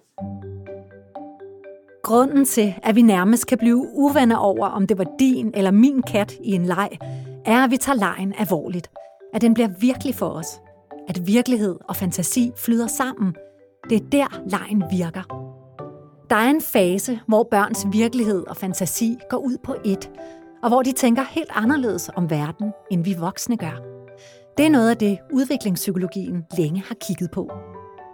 Grunden 2.03 2.45
til, 2.45 2.73
at 2.83 2.95
vi 2.95 3.01
nærmest 3.01 3.47
kan 3.47 3.57
blive 3.57 3.87
uvenner 3.93 4.35
over, 4.37 4.67
om 4.67 4.87
det 4.87 4.97
var 4.97 5.05
din 5.19 5.51
eller 5.53 5.71
min 5.71 6.01
kat 6.01 6.33
i 6.43 6.51
en 6.51 6.65
leg, 6.65 6.89
er, 7.45 7.63
at 7.63 7.71
vi 7.71 7.77
tager 7.77 7.97
lejen 7.97 8.33
alvorligt. 8.37 8.89
At 9.33 9.41
den 9.41 9.53
bliver 9.53 9.69
virkelig 9.79 10.15
for 10.15 10.29
os. 10.29 10.47
At 11.07 11.27
virkelighed 11.27 11.75
og 11.87 11.95
fantasi 11.95 12.51
flyder 12.57 12.87
sammen. 12.87 13.35
Det 13.89 13.95
er 14.01 14.05
der, 14.11 14.41
lejen 14.49 14.83
virker. 14.91 15.51
Der 16.29 16.35
er 16.35 16.49
en 16.49 16.61
fase, 16.61 17.19
hvor 17.27 17.47
børns 17.51 17.85
virkelighed 17.91 18.47
og 18.47 18.57
fantasi 18.57 19.17
går 19.29 19.37
ud 19.37 19.57
på 19.63 19.71
ét, 19.73 20.09
og 20.65 20.71
hvor 20.71 20.81
de 20.81 20.91
tænker 20.91 21.23
helt 21.29 21.51
anderledes 21.55 22.09
om 22.15 22.29
verden, 22.29 22.73
end 22.91 23.03
vi 23.03 23.15
voksne 23.19 23.57
gør. 23.57 23.81
Det 24.57 24.65
er 24.65 24.69
noget 24.69 24.89
af 24.89 24.97
det, 24.97 25.17
udviklingspsykologien 25.33 26.45
længe 26.57 26.83
har 26.87 26.95
kigget 27.01 27.31
på. 27.31 27.51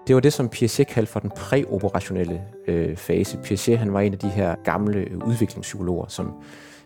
Det 0.07 0.15
var 0.15 0.21
det, 0.21 0.33
som 0.33 0.49
Piaget 0.49 0.87
kaldte 0.87 1.11
for 1.11 1.19
den 1.19 1.31
præoperationelle 1.35 2.41
øh, 2.67 2.97
fase. 2.97 3.37
Piaget 3.37 3.79
han 3.79 3.93
var 3.93 3.99
en 3.99 4.13
af 4.13 4.19
de 4.19 4.29
her 4.29 4.55
gamle 4.63 4.99
øh, 4.99 5.17
udviklingspsykologer, 5.27 6.05
som, 6.07 6.33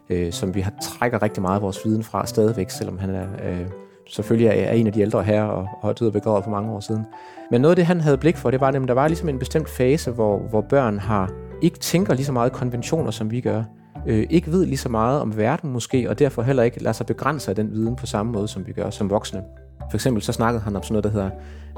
øh, 0.10 0.32
som 0.32 0.56
vi 0.56 0.62
har 0.62 0.74
trækker 0.82 1.22
rigtig 1.22 1.42
meget 1.42 1.56
af 1.56 1.62
vores 1.62 1.86
viden 1.86 2.04
fra 2.04 2.26
stadigvæk, 2.26 2.70
selvom 2.70 2.98
han 2.98 3.10
er, 3.10 3.28
øh, 3.44 3.68
selvfølgelig 4.10 4.48
er, 4.48 4.54
er 4.54 4.74
en 4.74 4.88
af 4.88 4.94
de 4.94 5.02
ældre 5.02 5.24
her 5.24 5.44
og, 5.44 5.68
og 5.82 6.00
død 6.00 6.08
og 6.08 6.14
begravet 6.14 6.44
for 6.44 6.52
mange 6.52 6.72
år 6.72 6.80
siden. 6.80 7.06
Men 7.52 7.62
noget 7.62 7.72
af 7.72 7.76
det, 7.76 7.86
han 7.86 8.02
havde 8.02 8.18
blik 8.18 8.38
for, 8.38 8.52
det 8.52 8.60
var 8.60 8.72
nemlig, 8.72 8.88
der 8.88 8.94
var 8.94 9.08
ligesom 9.08 9.30
en 9.30 9.40
bestemt 9.40 9.70
fase, 9.70 10.12
hvor, 10.12 10.40
hvor 10.50 10.62
børn 10.62 11.00
har 11.00 11.32
ikke 11.62 11.80
tænker 11.80 12.14
lige 12.14 12.26
så 12.26 12.32
meget 12.32 12.52
konventioner, 12.52 13.12
som 13.12 13.32
vi 13.32 13.42
gør. 13.42 13.64
Øh, 14.08 14.28
ikke 14.30 14.52
ved 14.52 14.66
lige 14.66 14.78
så 14.78 14.90
meget 14.90 15.22
om 15.22 15.38
verden 15.38 15.72
måske, 15.72 16.10
og 16.10 16.20
derfor 16.20 16.42
heller 16.42 16.64
ikke 16.64 16.84
lader 16.84 16.94
sig 16.94 17.06
begrænse 17.06 17.50
af 17.50 17.56
den 17.56 17.72
viden 17.72 17.96
på 17.96 18.06
samme 18.06 18.32
måde, 18.32 18.48
som 18.48 18.68
vi 18.68 18.72
gør 18.72 18.90
som 18.90 19.10
voksne. 19.10 19.44
For 19.92 19.98
eksempel 19.98 20.24
så 20.24 20.34
snakkede 20.34 20.64
han 20.64 20.76
om 20.76 20.84
sådan 20.84 20.94
noget, 20.94 21.04
der 21.04 21.10
hedder 21.10 21.30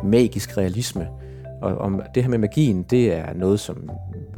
magisk 0.04 0.58
realisme. 0.58 1.08
Og 1.62 1.78
om 1.78 2.02
det 2.16 2.24
her 2.24 2.30
med 2.30 2.38
magien, 2.38 2.84
det 2.84 3.14
er 3.14 3.34
noget, 3.34 3.60
som 3.60 3.90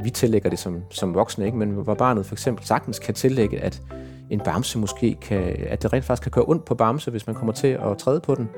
vi 0.02 0.10
tillægger 0.10 0.50
det 0.50 0.58
som, 0.58 0.82
som 0.90 1.14
voksne, 1.14 1.46
ikke? 1.46 1.58
men 1.58 1.70
hvor 1.70 1.94
barnet 1.94 2.26
for 2.26 2.34
eksempel 2.34 2.66
sagtens 2.66 2.98
kan 2.98 3.14
tillægge, 3.14 3.60
at 3.60 3.82
en 4.30 4.40
bamse 4.40 4.78
måske 4.78 5.16
kan, 5.22 5.56
at 5.68 5.82
det 5.82 5.92
rent 5.92 6.04
faktisk 6.04 6.22
kan 6.22 6.30
gøre 6.30 6.44
ondt 6.48 6.64
på 6.64 6.74
bamse, 6.74 7.10
hvis 7.10 7.26
man 7.26 7.36
kommer 7.36 7.52
til 7.52 7.68
at 7.68 7.98
træde 7.98 8.20
på 8.20 8.34
den, 8.34 8.48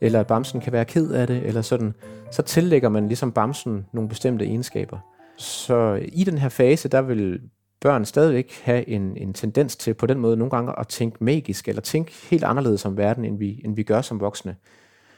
eller 0.00 0.20
at 0.20 0.26
bamsen 0.26 0.60
kan 0.60 0.72
være 0.72 0.84
ked 0.84 1.10
af 1.10 1.26
det, 1.26 1.46
eller 1.46 1.62
sådan, 1.62 1.94
så 2.30 2.42
tillægger 2.42 2.88
man 2.88 3.06
ligesom 3.06 3.32
bamsen 3.32 3.86
nogle 3.92 4.08
bestemte 4.08 4.44
egenskaber. 4.44 4.98
Så 5.38 6.00
i 6.12 6.24
den 6.24 6.38
her 6.38 6.48
fase, 6.48 6.88
der 6.88 7.02
vil 7.02 7.40
børn 7.80 8.04
stadigvæk 8.04 8.52
have 8.62 8.88
en, 8.88 9.16
en 9.16 9.32
tendens 9.32 9.76
til 9.76 9.94
på 9.94 10.06
den 10.06 10.18
måde 10.18 10.36
nogle 10.36 10.50
gange 10.50 10.78
at 10.78 10.88
tænke 10.88 11.24
magisk, 11.24 11.68
eller 11.68 11.82
tænke 11.82 12.12
helt 12.30 12.44
anderledes 12.44 12.84
om 12.84 12.96
verden, 12.96 13.24
end 13.24 13.38
vi, 13.38 13.60
end 13.64 13.76
vi 13.76 13.82
gør 13.82 14.00
som 14.00 14.20
voksne. 14.20 14.56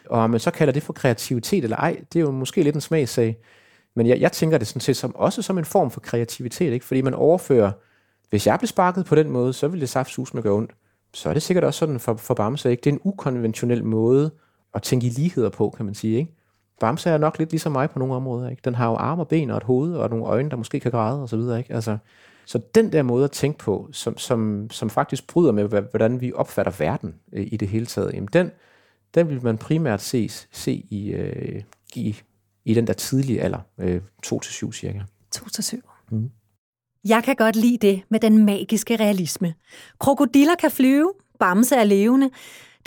Og 0.09 0.21
om 0.21 0.31
man 0.31 0.41
så 0.41 0.51
kalder 0.51 0.73
det 0.73 0.83
for 0.83 0.93
kreativitet 0.93 1.65
eller 1.65 1.77
ej, 1.77 2.01
det 2.13 2.19
er 2.19 2.25
jo 2.25 2.31
måske 2.31 2.63
lidt 2.63 2.75
en 2.75 2.81
smagsag. 2.81 3.37
Men 3.95 4.07
jeg, 4.07 4.21
jeg 4.21 4.33
tænker 4.33 4.59
det 4.59 4.67
sådan 4.67 4.81
set 4.81 4.97
som, 4.97 5.17
også 5.17 5.43
som 5.43 5.59
en 5.59 5.65
form 5.65 5.91
for 5.91 6.01
kreativitet, 6.01 6.73
ikke? 6.73 6.85
fordi 6.85 7.01
man 7.01 7.15
overfører, 7.15 7.73
hvis 8.31 8.47
jeg 8.47 8.59
blev 8.59 8.69
sparket 8.69 9.05
på 9.07 9.15
den 9.15 9.31
måde, 9.31 9.53
så 9.53 9.69
ville 9.69 9.81
det 9.81 9.89
saftsus 9.89 10.35
med 10.35 10.43
gøre 10.43 10.53
ondt. 10.53 10.73
Så 11.15 11.29
er 11.29 11.33
det 11.33 11.43
sikkert 11.43 11.65
også 11.65 11.79
sådan 11.79 12.01
for, 12.01 12.15
for 12.15 12.35
Bamse, 12.35 12.71
ikke? 12.71 12.81
Det 12.81 12.91
er 12.91 12.95
en 12.95 13.01
ukonventionel 13.05 13.85
måde 13.85 14.31
at 14.75 14.83
tænke 14.83 15.07
i 15.07 15.11
ligheder 15.11 15.49
på, 15.49 15.75
kan 15.77 15.87
man 15.87 15.95
sige. 15.95 16.19
Ikke? 16.19 16.35
Bamse 16.81 17.11
er 17.11 17.19
nok 17.19 17.39
lidt 17.39 17.51
ligesom 17.51 17.73
mig 17.73 17.91
på 17.91 17.99
nogle 17.99 18.15
områder. 18.15 18.51
Ikke? 18.51 18.63
Den 18.65 18.75
har 18.75 18.89
jo 18.89 18.95
arme 18.95 19.23
og 19.23 19.29
ben 19.29 19.51
og 19.51 19.57
et 19.57 19.63
hoved 19.63 19.95
og 19.95 20.11
nogle 20.11 20.25
øjne, 20.25 20.51
der 20.51 20.57
måske 20.57 20.81
kan 20.81 20.91
græde 20.91 21.23
og 21.23 21.29
så 21.29 21.37
videre. 21.37 21.59
Ikke? 21.59 21.75
Altså, 21.75 21.99
så 22.47 22.61
den 22.75 22.93
der 22.93 23.03
måde 23.03 23.25
at 23.25 23.31
tænke 23.31 23.59
på, 23.59 23.89
som, 23.93 24.19
som, 24.19 24.71
som 24.71 24.91
faktisk 24.91 25.27
bryder 25.27 25.53
med, 25.53 25.69
hvordan 25.69 26.21
vi 26.21 26.33
opfatter 26.33 26.73
verden 26.79 27.15
øh, 27.33 27.47
i 27.53 27.57
det 27.57 27.69
hele 27.69 27.87
taget, 27.87 28.15
jamen 28.15 28.29
den, 28.33 28.51
den 29.15 29.29
vil 29.29 29.45
man 29.45 29.59
primært 29.59 30.03
se, 30.03 30.29
se 30.53 30.73
i, 30.73 31.13
øh, 31.13 31.63
i, 31.95 32.17
i 32.65 32.75
den 32.75 32.87
der 32.87 32.93
tidlige 32.93 33.41
alder, 33.41 33.61
øh, 33.79 34.03
2-7 34.27 34.73
cirka. 34.73 35.01
2-7. 35.37 36.07
Mm. 36.11 36.31
Jeg 37.05 37.25
kan 37.25 37.37
godt 37.37 37.57
lide 37.57 37.87
det 37.87 38.03
med 38.09 38.21
den 38.21 38.45
magiske 38.45 38.97
realisme. 38.97 39.55
Krokodiller 40.01 40.55
kan 40.55 40.71
flyve, 40.71 41.13
bamse 41.39 41.77
er 41.77 41.85
levende. 41.85 42.31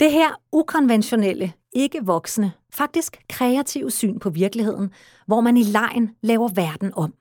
Det 0.00 0.12
her 0.12 0.40
ukonventionelle, 0.52 1.52
ikke 1.72 2.04
voksne, 2.04 2.52
faktisk 2.72 3.16
kreative 3.28 3.90
syn 3.90 4.18
på 4.18 4.30
virkeligheden, 4.30 4.90
hvor 5.26 5.40
man 5.40 5.56
i 5.56 5.62
lejen 5.62 6.10
laver 6.22 6.48
verden 6.48 6.92
om. 6.94 7.14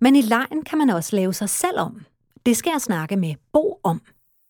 Men 0.00 0.16
i 0.16 0.22
lejen 0.22 0.64
kan 0.66 0.78
man 0.78 0.90
også 0.90 1.16
lave 1.16 1.34
sig 1.34 1.48
selv 1.48 1.78
om. 1.78 2.00
Det 2.46 2.56
skal 2.56 2.70
jeg 2.70 2.80
snakke 2.80 3.16
med 3.16 3.34
Bo 3.52 3.80
om. 3.82 4.00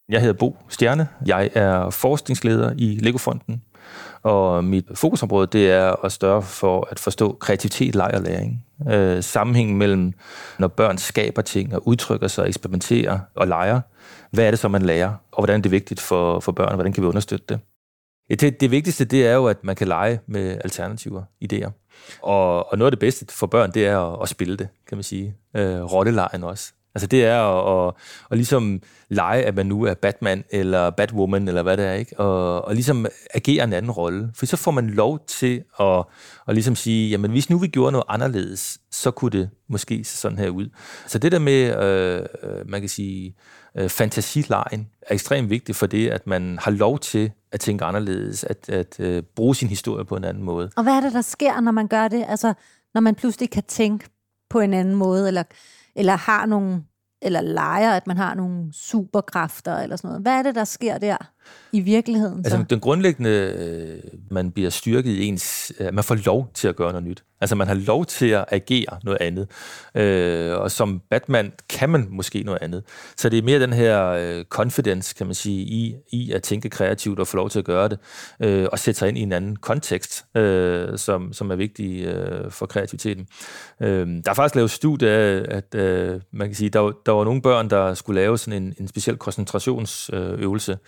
Jeg 0.08 0.20
hedder 0.20 0.38
Bo 0.38 0.56
Stjerne. 0.68 1.08
Jeg 1.26 1.50
er 1.54 1.90
forskningsleder 1.90 2.74
i 2.78 2.98
Legofonden. 3.02 3.62
Og 4.22 4.64
mit 4.64 4.84
fokusområde 4.94 5.46
det 5.46 5.70
er 5.70 6.04
at 6.04 6.12
større 6.12 6.42
for 6.42 6.88
at 6.90 6.98
forstå 6.98 7.36
kreativitet, 7.40 7.94
leg 7.94 8.10
og 8.14 8.20
læring. 8.20 8.64
Øh, 8.88 9.22
sammenhængen 9.22 9.76
mellem, 9.76 10.12
når 10.58 10.68
børn 10.68 10.98
skaber 10.98 11.42
ting 11.42 11.74
og 11.74 11.88
udtrykker 11.88 12.28
sig, 12.28 12.46
eksperimenterer 12.48 13.18
og 13.34 13.46
leger. 13.46 13.80
Hvad 14.30 14.46
er 14.46 14.50
det 14.50 14.58
så, 14.58 14.68
man 14.68 14.82
lærer? 14.82 15.08
Og 15.32 15.40
hvordan 15.40 15.58
er 15.58 15.62
det 15.62 15.70
vigtigt 15.70 16.00
for, 16.00 16.40
for 16.40 16.52
børn? 16.52 16.74
Hvordan 16.74 16.92
kan 16.92 17.02
vi 17.02 17.08
understøtte 17.08 17.44
det? 17.48 17.60
Det, 18.30 18.60
det 18.60 18.70
vigtigste, 18.70 19.04
det 19.04 19.26
er 19.26 19.34
jo, 19.34 19.46
at 19.46 19.64
man 19.64 19.76
kan 19.76 19.88
lege 19.88 20.20
med 20.26 20.58
alternativer, 20.64 21.22
idéer. 21.44 21.70
Og, 22.22 22.72
og 22.72 22.78
noget 22.78 22.86
af 22.86 22.92
det 22.92 22.98
bedste 22.98 23.26
for 23.30 23.46
børn, 23.46 23.72
det 23.72 23.86
er 23.86 23.98
at, 23.98 24.22
at 24.22 24.28
spille 24.28 24.56
det, 24.56 24.68
kan 24.88 24.96
man 24.96 25.02
sige. 25.02 25.36
Øh, 25.56 25.82
rottelejen 25.82 26.44
også. 26.44 26.72
Altså 26.98 27.06
det 27.06 27.24
er 27.24 27.40
at, 27.40 27.88
at, 27.88 27.94
at 28.30 28.36
ligesom 28.36 28.82
lege, 29.08 29.44
at 29.44 29.56
man 29.56 29.66
nu 29.66 29.82
er 29.82 29.94
Batman 29.94 30.44
eller 30.50 30.90
Batwoman 30.90 31.48
eller 31.48 31.62
hvad 31.62 31.76
det 31.76 31.84
er, 31.84 31.92
ikke? 31.92 32.20
Og, 32.20 32.64
og 32.64 32.74
ligesom 32.74 33.06
agere 33.34 33.64
en 33.64 33.72
anden 33.72 33.90
rolle. 33.90 34.30
For 34.34 34.46
så 34.46 34.56
får 34.56 34.70
man 34.70 34.90
lov 34.90 35.20
til 35.26 35.62
at, 35.80 36.04
at 36.48 36.54
ligesom 36.54 36.76
sige, 36.76 37.10
jamen 37.10 37.30
hvis 37.30 37.50
nu 37.50 37.58
vi 37.58 37.66
gjorde 37.66 37.92
noget 37.92 38.04
anderledes, 38.08 38.78
så 38.90 39.10
kunne 39.10 39.30
det 39.30 39.50
måske 39.68 40.04
se 40.04 40.16
sådan 40.16 40.38
her 40.38 40.48
ud. 40.48 40.68
Så 41.06 41.18
det 41.18 41.32
der 41.32 41.38
med, 41.38 41.82
øh, 41.82 42.26
øh 42.42 42.68
man 42.70 42.80
kan 42.80 42.88
sige, 42.88 43.34
øh, 43.76 43.88
fantasilejen 43.88 44.88
er 45.02 45.14
ekstremt 45.14 45.50
vigtigt 45.50 45.78
for 45.78 45.86
det, 45.86 46.08
at 46.08 46.26
man 46.26 46.58
har 46.62 46.70
lov 46.70 46.98
til 46.98 47.30
at 47.52 47.60
tænke 47.60 47.84
anderledes, 47.84 48.44
at, 48.44 48.68
at 48.68 49.00
øh, 49.00 49.22
bruge 49.36 49.56
sin 49.56 49.68
historie 49.68 50.04
på 50.04 50.16
en 50.16 50.24
anden 50.24 50.44
måde. 50.44 50.70
Og 50.76 50.82
hvad 50.82 50.92
er 50.92 51.00
det, 51.00 51.12
der 51.12 51.22
sker, 51.22 51.60
når 51.60 51.72
man 51.72 51.88
gør 51.88 52.08
det? 52.08 52.24
Altså, 52.28 52.54
når 52.94 53.00
man 53.00 53.14
pludselig 53.14 53.50
kan 53.50 53.62
tænke 53.62 54.08
på 54.50 54.60
en 54.60 54.74
anden 54.74 54.94
måde, 54.94 55.28
eller, 55.28 55.42
eller 55.96 56.16
har 56.16 56.46
nogle 56.46 56.82
eller 57.22 57.40
leger, 57.40 57.90
at 57.90 58.06
man 58.06 58.16
har 58.16 58.34
nogle 58.34 58.72
superkræfter 58.72 59.76
eller 59.76 59.96
sådan 59.96 60.08
noget. 60.08 60.22
Hvad 60.22 60.32
er 60.32 60.42
det, 60.42 60.54
der 60.54 60.64
sker 60.64 60.98
der 60.98 61.16
i 61.72 61.80
virkeligheden? 61.80 62.44
Så? 62.44 62.50
Altså, 62.50 62.66
den 62.70 62.80
grundlæggende, 62.80 63.30
øh, 63.30 64.10
man 64.30 64.50
bliver 64.50 64.70
styrket 64.70 65.10
i 65.10 65.24
ens, 65.24 65.72
at 65.78 65.94
man 65.94 66.04
får 66.04 66.14
lov 66.26 66.50
til 66.54 66.68
at 66.68 66.76
gøre 66.76 66.92
noget 66.92 67.06
nyt. 67.06 67.24
Altså, 67.40 67.56
man 67.56 67.66
har 67.66 67.74
lov 67.74 68.06
til 68.06 68.26
at 68.26 68.44
agere 68.48 68.98
noget 69.04 69.18
andet. 69.20 69.48
Øh, 69.94 70.58
og 70.58 70.70
som 70.70 71.02
Batman 71.10 71.52
kan 71.68 71.90
man 71.90 72.06
måske 72.10 72.42
noget 72.42 72.58
andet. 72.62 72.82
Så 73.16 73.28
det 73.28 73.38
er 73.38 73.42
mere 73.42 73.60
den 73.60 73.72
her 73.72 74.06
øh, 74.06 74.44
confidence, 74.44 75.14
kan 75.14 75.26
man 75.26 75.34
sige, 75.34 75.62
i, 75.62 75.94
i 76.12 76.32
at 76.32 76.42
tænke 76.42 76.68
kreativt 76.70 77.20
og 77.20 77.26
få 77.26 77.36
lov 77.36 77.50
til 77.50 77.58
at 77.58 77.64
gøre 77.64 77.88
det, 77.88 77.98
øh, 78.40 78.66
og 78.72 78.78
sætte 78.78 78.98
sig 78.98 79.08
ind 79.08 79.18
i 79.18 79.20
en 79.20 79.32
anden 79.32 79.56
kontekst, 79.56 80.24
øh, 80.36 80.98
som, 80.98 81.32
som 81.32 81.50
er 81.50 81.56
vigtig 81.56 82.04
øh, 82.04 82.50
for 82.50 82.66
kreativiteten. 82.66 83.26
Øh, 83.82 84.06
der 84.06 84.30
er 84.30 84.34
faktisk 84.34 84.54
lavet 84.54 84.70
studie 84.70 85.08
af, 85.08 85.44
at 85.48 85.74
øh, 85.74 86.20
man 86.32 86.48
kan 86.48 86.54
sige, 86.54 86.70
der, 86.70 86.92
der 87.06 87.12
var 87.12 87.24
nogle 87.24 87.42
børn, 87.42 87.70
der 87.70 87.94
skulle 87.94 88.20
lave 88.20 88.38
sådan 88.38 88.62
en, 88.62 88.74
en 88.80 88.88
speciel 88.88 89.16
koncentrationsøvelse, 89.16 90.72
øh, 90.72 90.78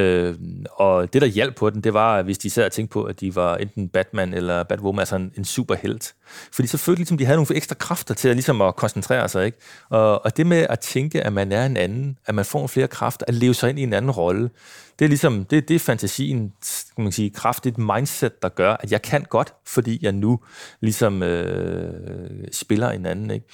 Øh, 0.00 0.34
og 0.70 1.12
det, 1.12 1.22
der 1.22 1.28
hjalp 1.28 1.56
på 1.56 1.70
den, 1.70 1.80
det 1.80 1.94
var, 1.94 2.22
hvis 2.22 2.38
de 2.38 2.50
sad 2.50 2.64
og 2.64 2.72
tænkte 2.72 2.92
på, 2.92 3.02
at 3.02 3.20
de 3.20 3.36
var 3.36 3.56
enten 3.56 3.88
Batman 3.88 4.34
eller 4.34 4.62
Batwoman, 4.62 4.98
altså 4.98 5.16
en, 5.16 5.32
en 5.38 5.44
superhelt. 5.44 6.14
Fordi 6.52 6.68
så 6.68 6.78
følte 6.78 6.96
de, 6.96 7.00
ligesom, 7.00 7.18
de 7.18 7.24
havde 7.24 7.36
nogle 7.36 7.56
ekstra 7.56 7.74
kræfter 7.74 8.14
til 8.14 8.28
at, 8.28 8.36
ligesom 8.36 8.62
at 8.62 8.76
koncentrere 8.76 9.28
sig. 9.28 9.46
Ikke? 9.46 9.58
Og, 9.88 10.24
og 10.24 10.36
det 10.36 10.46
med 10.46 10.66
at 10.68 10.80
tænke, 10.80 11.22
at 11.22 11.32
man 11.32 11.52
er 11.52 11.66
en 11.66 11.76
anden, 11.76 12.18
at 12.26 12.34
man 12.34 12.44
får 12.44 12.66
flere 12.66 12.88
kræfter, 12.88 13.26
at 13.28 13.34
leve 13.34 13.54
sig 13.54 13.70
ind 13.70 13.78
i 13.78 13.82
en 13.82 13.92
anden 13.92 14.10
rolle, 14.10 14.50
det 14.98 15.04
er 15.04 15.08
ligesom, 15.08 15.44
det, 15.44 15.68
det 15.68 15.74
er 15.74 15.78
fantasien, 15.78 16.52
kan 16.94 17.04
man 17.04 17.12
sige, 17.12 17.30
kraftigt 17.30 17.78
mindset, 17.78 18.42
der 18.42 18.48
gør, 18.48 18.76
at 18.80 18.92
jeg 18.92 19.02
kan 19.02 19.22
godt, 19.22 19.54
fordi 19.66 19.98
jeg 20.02 20.12
nu 20.12 20.40
ligesom 20.80 21.22
øh, 21.22 22.48
spiller 22.52 22.90
en 22.90 23.06
anden. 23.06 23.30
Ikke? 23.30 23.46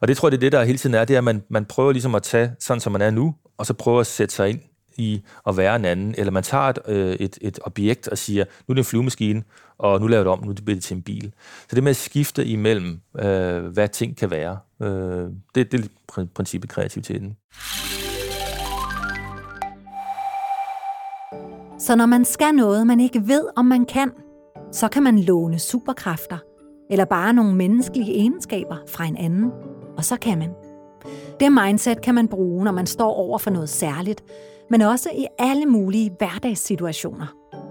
Og 0.00 0.08
det 0.08 0.16
tror 0.16 0.28
jeg, 0.28 0.32
det 0.32 0.36
er 0.36 0.40
det, 0.40 0.52
der 0.52 0.64
hele 0.64 0.78
tiden 0.78 0.94
er, 0.94 1.04
det 1.04 1.14
er, 1.14 1.18
at 1.18 1.24
man, 1.24 1.42
man 1.50 1.64
prøver 1.64 1.92
ligesom 1.92 2.14
at 2.14 2.22
tage 2.22 2.52
sådan, 2.60 2.80
som 2.80 2.92
man 2.92 3.00
er 3.00 3.10
nu, 3.10 3.34
og 3.58 3.66
så 3.66 3.74
prøver 3.74 4.00
at 4.00 4.06
sætte 4.06 4.34
sig 4.34 4.50
ind 4.50 4.60
i 4.98 5.22
at 5.46 5.56
være 5.56 5.76
en 5.76 5.84
anden. 5.84 6.14
Eller 6.18 6.30
man 6.30 6.42
tager 6.42 6.64
et, 6.64 6.78
øh, 6.88 7.12
et, 7.12 7.38
et 7.40 7.58
objekt 7.62 8.08
og 8.08 8.18
siger, 8.18 8.44
nu 8.44 8.72
er 8.72 8.74
det 8.74 8.80
en 8.80 8.84
flyvemaskine, 8.84 9.42
og 9.78 10.00
nu 10.00 10.06
laver 10.06 10.24
det 10.24 10.32
om, 10.32 10.44
nu 10.44 10.52
bliver 10.52 10.76
det 10.76 10.84
til 10.84 10.96
en 10.96 11.02
bil. 11.02 11.32
Så 11.68 11.74
det 11.76 11.82
med 11.82 11.90
at 11.90 11.96
skifte 11.96 12.46
imellem, 12.46 13.00
øh, 13.18 13.66
hvad 13.66 13.88
ting 13.88 14.16
kan 14.16 14.30
være, 14.30 14.58
øh, 14.82 15.30
det, 15.54 15.72
det 15.72 15.90
er 16.16 16.24
princippet 16.34 16.70
kreativiteten. 16.70 17.36
Så 21.78 21.96
når 21.96 22.06
man 22.06 22.24
skal 22.24 22.54
noget, 22.54 22.86
man 22.86 23.00
ikke 23.00 23.28
ved, 23.28 23.44
om 23.56 23.64
man 23.64 23.84
kan, 23.84 24.10
så 24.72 24.88
kan 24.88 25.02
man 25.02 25.18
låne 25.18 25.58
superkræfter, 25.58 26.38
eller 26.90 27.04
bare 27.04 27.32
nogle 27.32 27.54
menneskelige 27.54 28.14
egenskaber 28.14 28.76
fra 28.88 29.04
en 29.04 29.16
anden, 29.16 29.50
og 29.96 30.04
så 30.04 30.16
kan 30.16 30.38
man. 30.38 30.50
Det 31.40 31.52
mindset 31.52 32.00
kan 32.00 32.14
man 32.14 32.28
bruge, 32.28 32.64
når 32.64 32.72
man 32.72 32.86
står 32.86 33.14
over 33.14 33.38
for 33.38 33.50
noget 33.50 33.68
særligt, 33.68 34.24
men 34.70 34.80
også 34.80 35.10
i 35.14 35.26
alle 35.38 35.66
mulige 35.66 36.10
hverdagssituationer. 36.18 37.26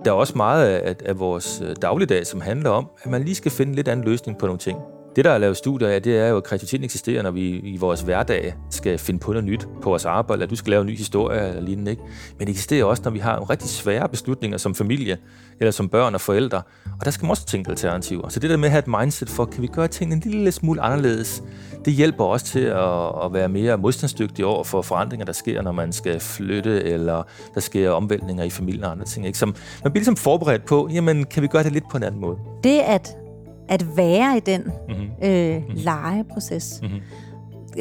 Der 0.06 0.12
er 0.12 0.16
også 0.16 0.34
meget 0.36 0.68
af, 0.68 0.96
af 1.06 1.20
vores 1.20 1.62
øh, 1.66 1.76
dagligdag, 1.82 2.28
som 2.28 2.42
handler 2.42 2.70
om, 2.70 2.88
at 3.04 3.12
man 3.12 3.24
lige 3.24 3.36
skal 3.36 3.52
finde 3.52 3.76
lidt 3.76 3.88
anden 3.88 4.06
løsning 4.06 4.38
på 4.38 4.46
nogle 4.46 4.60
ting 4.60 4.80
det, 5.15 5.25
der 5.25 5.32
er 5.32 5.38
lavet 5.38 5.58
studier 5.58 5.88
af, 5.89 6.01
det 6.01 6.17
er 6.17 6.27
jo, 6.27 6.38
at 6.38 6.43
kreativiteten 6.43 6.84
eksisterer, 6.84 7.24
når 7.24 7.32
vi 7.32 7.60
i 7.60 7.77
vores 7.77 8.01
hverdag 8.01 8.53
skal 8.70 8.98
finde 8.98 9.20
på 9.20 9.32
noget 9.32 9.46
nyt 9.46 9.67
på 9.82 9.89
vores 9.89 10.05
arbejde, 10.05 10.41
eller 10.41 10.50
du 10.50 10.55
skal 10.55 10.70
lave 10.70 10.82
en 10.82 10.88
ny 10.88 10.98
historie 10.98 11.48
eller 11.50 11.62
lignende. 11.62 11.91
Ikke? 11.91 12.03
Men 12.39 12.48
det 12.48 12.51
eksisterer 12.51 12.86
også, 12.86 13.03
når 13.05 13.12
vi 13.12 13.20
har 13.20 13.50
rigtig 13.50 13.70
svære 13.70 14.10
beslutninger 14.10 14.58
som 14.58 14.75
familie, 14.75 15.17
eller 15.60 15.72
som 15.72 15.89
børn 15.89 16.15
og 16.15 16.22
forældre. 16.22 16.62
Og 17.00 17.05
der 17.05 17.12
skal 17.12 17.25
man 17.25 17.29
også 17.32 17.46
tænke 17.46 17.70
alternativer. 17.70 18.29
Så 18.29 18.39
det 18.39 18.50
der 18.50 18.58
med 18.58 18.65
at 18.65 18.72
have 18.72 18.79
et 18.79 18.88
mindset 18.88 19.29
for, 19.29 19.46
kan 19.46 19.62
vi 19.62 19.67
gøre 19.67 19.88
tingene 19.88 20.22
en 20.25 20.32
lille 20.32 20.51
smule 20.51 20.82
anderledes, 20.82 21.43
det 21.86 21.93
hjælper 21.93 22.24
også 22.24 22.46
til 22.46 22.60
at, 22.60 23.25
at 23.25 23.34
være 23.34 23.50
mere 23.50 23.77
modstandsdygtig 23.77 24.46
over 24.46 24.63
for 24.63 24.82
forandringer, 24.82 25.25
der 25.25 25.34
sker, 25.34 25.62
når 25.62 25.72
man 25.72 25.93
skal 25.93 26.20
flytte, 26.20 26.84
eller 26.84 27.24
der 27.53 27.60
sker 27.60 27.89
omvæltninger 27.89 28.43
i 28.43 28.50
familien 28.50 28.84
og 28.84 28.91
andre 28.91 29.05
ting. 29.05 29.25
Ikke? 29.25 29.38
Som 29.38 29.55
man 29.84 29.91
bliver 29.91 30.01
ligesom 30.01 30.15
forberedt 30.15 30.65
på, 30.65 30.89
jamen 30.93 31.25
kan 31.25 31.43
vi 31.43 31.48
gøre 31.48 31.63
det 31.63 31.72
lidt 31.72 31.89
på 31.91 31.98
en 31.98 32.03
anden 32.03 32.22
måde? 32.22 32.38
Det 32.63 32.79
at, 32.79 33.23
at 33.70 33.98
være 33.98 34.38
i 34.38 34.39
den 34.39 34.62
mm-hmm. 34.62 35.29
øh, 35.29 35.62
legeproces, 35.70 36.79
mm-hmm. 36.82 37.00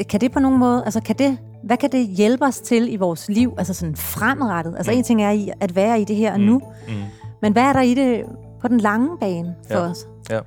kan 0.09 0.21
det 0.21 0.31
på 0.31 0.39
nogen 0.39 0.59
måde, 0.59 0.81
altså 0.85 1.01
kan 1.01 1.15
det, 1.15 1.37
hvad 1.63 1.77
kan 1.77 1.91
det 1.91 2.07
hjælpe 2.07 2.45
os 2.45 2.59
til 2.59 2.93
i 2.93 2.95
vores 2.95 3.29
liv, 3.29 3.53
altså 3.57 3.73
sådan 3.73 3.95
fremadrettet? 3.95 4.75
Altså 4.77 4.91
mm. 4.91 4.97
en 4.97 5.03
ting 5.03 5.23
er 5.23 5.31
i 5.31 5.49
at 5.59 5.75
være 5.75 6.01
i 6.01 6.03
det 6.03 6.15
her 6.15 6.37
mm. 6.37 6.43
nu, 6.43 6.61
mm. 6.87 6.93
men 7.41 7.53
hvad 7.53 7.63
er 7.63 7.73
der 7.73 7.81
i 7.81 7.93
det 7.93 8.23
på 8.61 8.67
den 8.67 8.79
lange 8.79 9.17
bane 9.19 9.55
for 9.67 9.79
ja. 9.79 9.89
os? 9.89 10.07
Ja. 10.29 10.39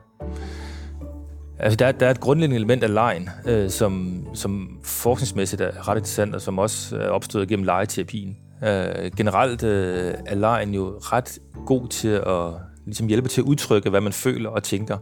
Altså, 1.59 1.77
der, 1.77 1.87
er, 1.87 1.93
der 1.93 2.07
er 2.07 2.11
et 2.11 2.21
grundlæggende 2.21 2.57
element 2.57 2.83
af 2.83 2.95
lejen, 2.95 3.29
øh, 3.47 3.71
som, 3.71 4.25
som 4.35 4.79
forskningsmæssigt 4.83 5.63
er 5.63 5.89
ret 5.89 5.97
interessant, 5.97 6.35
og 6.35 6.41
som 6.41 6.59
også 6.59 6.97
er 6.97 7.09
opstået 7.09 7.49
gennem 7.49 7.65
legeterapien. 7.65 8.37
Øh, 8.65 9.11
generelt 9.17 9.63
øh, 9.63 10.15
er 10.27 10.35
lejen 10.35 10.75
jo 10.75 10.99
ret 11.01 11.39
god 11.67 11.89
til 11.89 12.09
at 12.09 12.53
ligesom 12.87 13.07
hjælpe 13.07 13.29
til 13.29 13.41
at 13.41 13.45
udtrykke, 13.45 13.91
hvad 13.91 14.01
man 14.01 14.13
føler 14.13 14.51
og 14.51 14.63
tænker. 14.63 14.99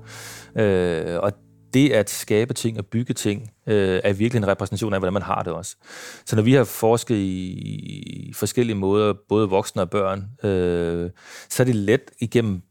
Øh, 0.58 1.20
og 1.20 1.32
det 1.74 1.92
at 1.92 2.10
skabe 2.10 2.54
ting 2.54 2.78
og 2.78 2.86
bygge 2.86 3.14
ting, 3.14 3.50
øh, 3.66 4.00
er 4.04 4.12
virkelig 4.12 4.38
en 4.38 4.48
repræsentation 4.48 4.94
af, 4.94 5.00
hvordan 5.00 5.12
man 5.12 5.22
har 5.22 5.42
det 5.42 5.52
også. 5.52 5.76
Så 6.26 6.36
når 6.36 6.42
vi 6.42 6.52
har 6.52 6.64
forsket 6.64 7.16
i, 7.16 8.32
forskellige 8.36 8.76
måder, 8.76 9.14
både 9.28 9.48
voksne 9.48 9.82
og 9.82 9.90
børn, 9.90 10.48
øh, 10.50 11.10
så 11.48 11.62
er 11.62 11.64
det 11.64 11.74
let 11.74 12.10
igennem 12.20 12.62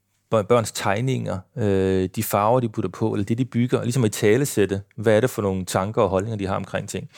børns 0.41 0.71
tegninger, 0.71 1.37
øh, 1.57 2.09
de 2.15 2.23
farver, 2.23 2.59
de 2.59 2.69
putter 2.69 2.89
på, 2.89 3.13
eller 3.13 3.25
det, 3.25 3.37
de 3.37 3.45
bygger, 3.45 3.77
og 3.77 3.83
ligesom 3.83 4.03
at 4.03 4.11
talesætte, 4.11 4.81
hvad 4.97 5.15
er 5.15 5.19
det 5.19 5.29
for 5.29 5.41
nogle 5.41 5.65
tanker 5.65 6.01
og 6.01 6.09
holdninger, 6.09 6.37
de 6.37 6.47
har 6.47 6.55
omkring 6.55 6.89
ting. 6.89 7.09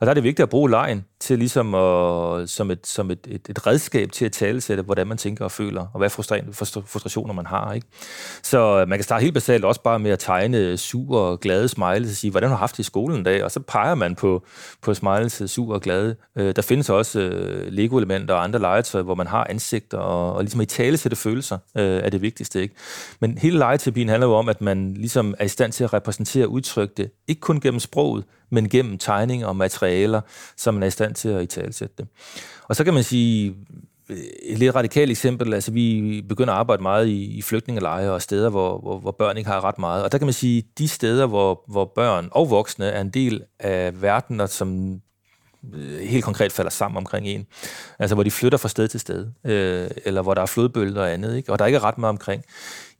Og 0.00 0.06
der 0.06 0.10
er 0.10 0.14
det 0.14 0.22
vigtigt 0.22 0.42
at 0.42 0.48
bruge 0.48 0.70
lejen 0.70 1.04
til 1.20 1.38
ligesom 1.38 1.74
at, 1.74 2.50
som, 2.50 2.70
et, 2.70 2.86
som 2.86 3.10
et, 3.10 3.18
et, 3.28 3.48
et 3.48 3.66
redskab 3.66 4.12
til 4.12 4.24
at 4.24 4.32
talesætte, 4.32 4.82
hvordan 4.82 5.06
man 5.06 5.16
tænker 5.16 5.44
og 5.44 5.52
føler, 5.52 5.86
og 5.92 5.98
hvad 5.98 6.10
frustrationer 6.10 7.34
man 7.34 7.46
har. 7.46 7.72
Ikke? 7.72 7.86
Så 8.42 8.80
øh, 8.80 8.88
man 8.88 8.98
kan 8.98 9.04
starte 9.04 9.22
helt 9.22 9.34
basalt 9.34 9.64
også 9.64 9.82
bare 9.82 9.98
med 9.98 10.10
at 10.10 10.18
tegne 10.18 10.76
sur 10.76 11.18
og 11.18 11.40
glade 11.40 11.68
smiles 11.68 12.10
og 12.10 12.16
sige, 12.16 12.30
hvordan 12.30 12.48
har 12.48 12.56
du 12.56 12.60
haft 12.60 12.76
det 12.76 12.80
i 12.80 12.82
skolen 12.82 13.20
i 13.20 13.22
dag? 13.22 13.44
Og 13.44 13.50
så 13.50 13.60
peger 13.60 13.94
man 13.94 14.14
på, 14.14 14.44
på 14.82 14.94
smiles, 14.94 15.42
sur 15.46 15.74
og 15.74 15.80
glade. 15.80 16.16
Øh, 16.36 16.56
der 16.56 16.62
findes 16.62 16.90
også 16.90 17.20
øh, 17.20 17.72
Lego-elementer 17.72 18.34
og 18.34 18.44
andre 18.44 18.58
legetøj, 18.58 19.02
hvor 19.02 19.14
man 19.14 19.26
har 19.26 19.46
ansigter, 19.50 19.98
og, 19.98 20.32
og 20.32 20.42
ligesom 20.42 20.60
i 20.60 20.66
talesætte 20.66 21.16
følelser 21.16 21.58
øh, 21.76 22.00
er 22.04 22.10
det 22.10 22.22
vigtigste. 22.22 22.63
Ikke? 22.64 22.74
Men 23.20 23.38
hele 23.38 23.58
legeterapien 23.58 24.08
handler 24.08 24.26
jo 24.26 24.34
om, 24.34 24.48
at 24.48 24.60
man 24.60 24.94
ligesom 24.94 25.34
er 25.38 25.44
i 25.44 25.48
stand 25.48 25.72
til 25.72 25.84
at 25.84 25.92
repræsentere 25.92 26.46
og 26.46 26.88
det, 26.96 27.10
ikke 27.28 27.40
kun 27.40 27.60
gennem 27.60 27.80
sproget, 27.80 28.24
men 28.50 28.68
gennem 28.68 28.98
tegninger 28.98 29.46
og 29.46 29.56
materialer, 29.56 30.20
så 30.56 30.72
man 30.72 30.82
er 30.82 30.86
i 30.86 30.90
stand 30.90 31.14
til 31.14 31.28
at 31.28 31.42
i 31.42 31.46
talsætte 31.46 31.94
det. 31.98 32.06
Og 32.68 32.76
så 32.76 32.84
kan 32.84 32.94
man 32.94 33.04
sige, 33.04 33.54
øh, 34.08 34.16
et 34.42 34.58
lidt 34.58 34.74
radikalt 34.74 35.10
eksempel, 35.10 35.54
altså 35.54 35.72
vi 35.72 36.22
begynder 36.28 36.52
at 36.52 36.58
arbejde 36.58 36.82
meget 36.82 37.06
i, 37.06 37.24
i 37.24 37.42
flygtningelejre 37.42 38.12
og 38.12 38.22
steder, 38.22 38.50
hvor, 38.50 38.78
hvor, 38.78 38.98
hvor 38.98 39.10
børn 39.10 39.36
ikke 39.36 39.50
har 39.50 39.64
ret 39.64 39.78
meget. 39.78 40.04
Og 40.04 40.12
der 40.12 40.18
kan 40.18 40.26
man 40.26 40.34
sige, 40.34 40.64
de 40.78 40.88
steder, 40.88 41.26
hvor, 41.26 41.64
hvor 41.68 41.92
børn 41.94 42.28
og 42.30 42.50
voksne 42.50 42.86
er 42.86 43.00
en 43.00 43.10
del 43.10 43.42
af 43.60 44.02
verden, 44.02 44.48
som 44.48 45.00
Øh, 45.72 46.00
helt 46.00 46.24
konkret 46.24 46.52
falder 46.52 46.70
sammen 46.70 46.96
omkring 46.96 47.26
en. 47.26 47.46
Altså 47.98 48.14
hvor 48.14 48.22
de 48.22 48.30
flytter 48.30 48.58
fra 48.58 48.68
sted 48.68 48.88
til 48.88 49.00
sted, 49.00 49.26
øh, 49.44 49.90
eller 50.04 50.22
hvor 50.22 50.34
der 50.34 50.42
er 50.42 50.46
flodbølger 50.46 51.02
og 51.02 51.12
andet, 51.12 51.36
ikke? 51.36 51.52
og 51.52 51.58
der 51.58 51.66
ikke 51.66 51.76
er 51.76 51.84
ret 51.84 51.98
meget 51.98 52.10
omkring 52.10 52.44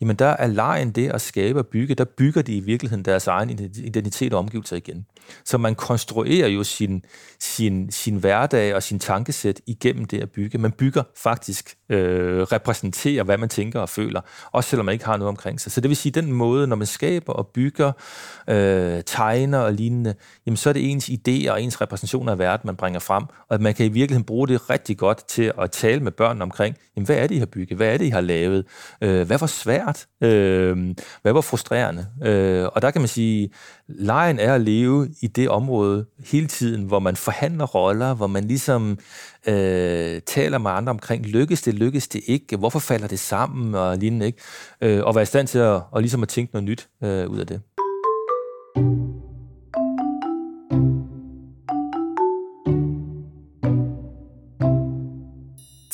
jamen 0.05 0.17
der 0.17 0.27
er 0.27 0.47
lejen 0.47 0.91
det 0.91 1.11
at 1.11 1.21
skabe 1.21 1.59
og 1.59 1.67
bygge, 1.67 1.95
der 1.95 2.05
bygger 2.05 2.43
de 2.43 2.57
i 2.57 2.61
virkeligheden 2.61 3.05
deres 3.05 3.27
egen 3.27 3.51
identitet 3.85 4.33
og 4.33 4.39
omgivelser 4.39 4.77
igen. 4.77 5.07
Så 5.45 5.59
man 5.59 5.75
konstruerer 5.75 6.49
jo 6.49 6.65
sin, 6.65 7.05
sin, 7.41 7.91
sin 7.91 8.17
hverdag 8.17 8.75
og 8.75 8.83
sin 8.83 8.99
tankesæt 8.99 9.61
igennem 9.67 10.05
det 10.05 10.23
at 10.23 10.31
bygge. 10.31 10.59
Man 10.59 10.73
bygger 10.73 11.03
faktisk, 11.17 11.75
øh, 11.89 12.43
repræsenterer, 12.43 13.25
hvad 13.25 13.39
man 13.39 13.49
tænker 13.49 13.81
og 13.81 13.89
føler, 13.89 14.21
også 14.53 14.71
selvom 14.71 14.87
man 14.87 14.93
ikke 14.93 15.05
har 15.05 15.17
noget 15.17 15.29
omkring 15.29 15.61
sig. 15.61 15.73
Så 15.73 15.81
det 15.81 15.89
vil 15.89 15.97
sige, 15.97 16.13
den 16.13 16.33
måde, 16.33 16.67
når 16.67 16.77
man 16.77 16.87
skaber 16.87 17.33
og 17.33 17.47
bygger, 17.47 17.93
øh, 18.49 19.03
tegner 19.07 19.59
og 19.59 19.73
lignende, 19.73 20.15
jamen 20.47 20.57
så 20.57 20.69
er 20.69 20.73
det 20.73 20.91
ens 20.91 21.09
idéer 21.09 21.51
og 21.51 21.63
ens 21.63 21.81
repræsentationer 21.81 22.33
af 22.33 22.39
verden, 22.39 22.67
man 22.67 22.77
bringer 22.77 23.01
frem, 23.01 23.25
og 23.49 23.55
at 23.55 23.61
man 23.61 23.75
kan 23.75 23.87
i 23.87 23.89
virkeligheden 23.89 24.25
bruge 24.25 24.49
det 24.49 24.71
rigtig 24.71 24.99
godt 24.99 25.29
til 25.29 25.53
at 25.63 25.71
tale 25.71 26.01
med 26.01 26.13
børn 26.13 26.43
omkring, 26.43 26.77
jamen 26.97 27.07
hvad 27.07 27.17
er 27.17 27.27
det, 27.27 27.35
I 27.35 27.39
har 27.39 27.47
bygget? 27.47 27.77
Hvad 27.77 27.95
er 27.95 27.99
det, 27.99 28.05
I 28.05 28.09
har 28.09 28.21
lavet? 28.21 28.67
Øh, 29.01 29.27
hvad 29.27 29.39
var 29.39 29.47
svært? 29.47 29.94
Svært? 29.95 30.07
Øh, 30.33 30.95
hvad 31.23 31.33
var 31.33 31.41
frustrerende? 31.41 32.07
Øh, 32.25 32.69
og 32.73 32.83
der 32.83 32.91
kan 32.91 33.01
man 33.01 33.09
sige, 33.09 33.51
lejen 33.89 34.39
er 34.39 34.55
at 34.55 34.61
leve 34.61 35.09
i 35.23 35.27
det 35.27 35.49
område 35.49 36.07
hele 36.27 36.47
tiden, 36.47 36.85
hvor 36.85 36.99
man 36.99 37.17
forhandler 37.17 37.67
roller, 37.67 38.15
hvor 38.15 38.27
man 38.27 38.45
ligesom 38.45 38.99
øh, 39.47 40.21
taler 40.27 40.59
med 40.59 40.71
andre 40.71 40.91
omkring, 40.91 41.27
lykkes 41.27 41.63
det, 41.63 41.75
lykkes 41.75 42.09
det 42.09 42.21
ikke, 42.27 42.57
hvorfor 42.57 42.79
falder 42.79 43.07
det 43.07 43.19
sammen 43.19 43.75
og 43.75 43.99
lignende, 43.99 44.27
ikke? 44.27 44.39
Øh, 44.81 45.05
og 45.05 45.15
være 45.15 45.23
i 45.23 45.27
stand 45.27 45.47
til 45.47 45.59
at, 45.59 45.83
og 45.91 46.01
ligesom 46.01 46.23
at 46.23 46.29
tænke 46.29 46.53
noget 46.53 46.65
nyt 46.65 46.89
øh, 47.03 47.29
ud 47.29 47.39
af 47.39 47.47
det. 47.47 47.61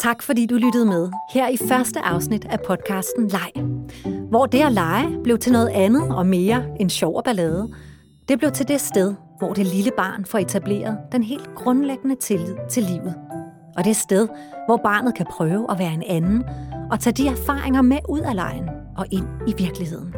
Tak 0.01 0.23
fordi 0.23 0.47
du 0.47 0.55
lyttede 0.55 0.87
med 0.87 1.11
her 1.33 1.49
i 1.49 1.57
første 1.69 2.01
afsnit 2.01 2.45
af 2.45 2.59
podcasten 2.67 3.29
Leg. 3.29 3.65
Hvor 4.31 4.47
det 4.47 4.61
at 4.61 4.73
lege 4.73 5.19
blev 5.25 5.39
til 5.39 5.53
noget 5.53 5.69
andet 5.69 6.17
og 6.17 6.27
mere 6.27 6.65
end 6.81 6.91
sjov 6.91 7.17
og 7.17 7.25
ballade. 7.25 7.69
Det 8.29 8.39
blev 8.39 8.51
til 8.51 8.69
det 8.69 8.81
sted, 8.81 9.15
hvor 9.39 9.53
det 9.53 9.67
lille 9.67 9.91
barn 9.97 10.25
får 10.25 10.39
etableret 10.39 10.99
den 11.13 11.23
helt 11.23 11.55
grundlæggende 11.55 12.15
tillid 12.15 12.57
til 12.71 12.83
livet. 12.83 13.15
Og 13.77 13.85
det 13.85 13.97
sted, 13.97 14.29
hvor 14.67 14.77
barnet 14.77 15.15
kan 15.15 15.27
prøve 15.31 15.71
at 15.71 15.79
være 15.79 15.95
en 15.95 16.05
anden 16.07 16.45
og 16.91 17.01
tage 17.01 17.15
de 17.15 17.29
erfaringer 17.29 17.83
med 17.83 17.99
ud 18.09 18.21
af 18.21 18.35
lejen 18.35 18.69
og 18.97 19.07
ind 19.11 19.27
i 19.47 19.55
virkeligheden. 19.59 20.15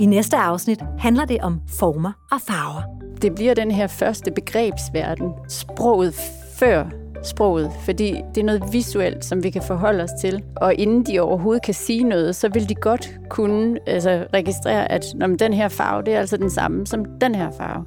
I 0.00 0.06
næste 0.06 0.36
afsnit 0.36 0.82
handler 0.98 1.24
det 1.24 1.40
om 1.40 1.60
former 1.78 2.12
og 2.30 2.40
farver. 2.40 2.82
Det 3.22 3.34
bliver 3.34 3.54
den 3.54 3.70
her 3.70 3.86
første 3.86 4.30
begrebsverden, 4.30 5.32
sproget 5.48 6.14
før 6.58 7.01
sproget, 7.22 7.70
fordi 7.84 8.22
det 8.34 8.40
er 8.40 8.44
noget 8.44 8.62
visuelt, 8.72 9.24
som 9.24 9.42
vi 9.42 9.50
kan 9.50 9.62
forholde 9.62 10.02
os 10.02 10.10
til. 10.20 10.42
Og 10.56 10.74
inden 10.74 11.06
de 11.06 11.20
overhovedet 11.20 11.64
kan 11.64 11.74
sige 11.74 12.04
noget, 12.04 12.36
så 12.36 12.48
vil 12.48 12.68
de 12.68 12.74
godt 12.74 13.10
kunne 13.30 13.78
altså, 13.86 14.26
registrere, 14.34 14.92
at 14.92 15.04
når 15.14 15.26
den 15.26 15.52
her 15.52 15.68
farve, 15.68 16.02
det 16.02 16.14
er 16.14 16.18
altså 16.18 16.36
den 16.36 16.50
samme 16.50 16.86
som 16.86 17.04
den 17.20 17.34
her 17.34 17.50
farve. 17.50 17.84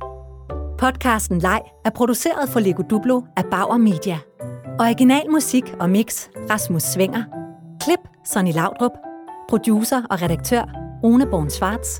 Podcasten 0.77 1.39
Leg 1.39 1.61
er 1.85 1.89
produceret 1.89 2.49
for 2.49 2.59
Lego 2.59 2.83
Duplo 2.89 3.21
af 3.37 3.43
Bauer 3.51 3.77
Media. 3.77 4.17
Original 4.79 5.31
musik 5.31 5.73
og 5.79 5.89
mix 5.89 6.27
Rasmus 6.49 6.83
Svinger. 6.83 7.23
Klip 7.81 7.99
Sonny 8.25 8.53
Laudrup. 8.53 8.91
Producer 9.49 10.01
og 10.09 10.21
redaktør 10.21 10.63
Rune 11.03 11.25
Born 11.25 11.49
Schwartz. 11.49 11.99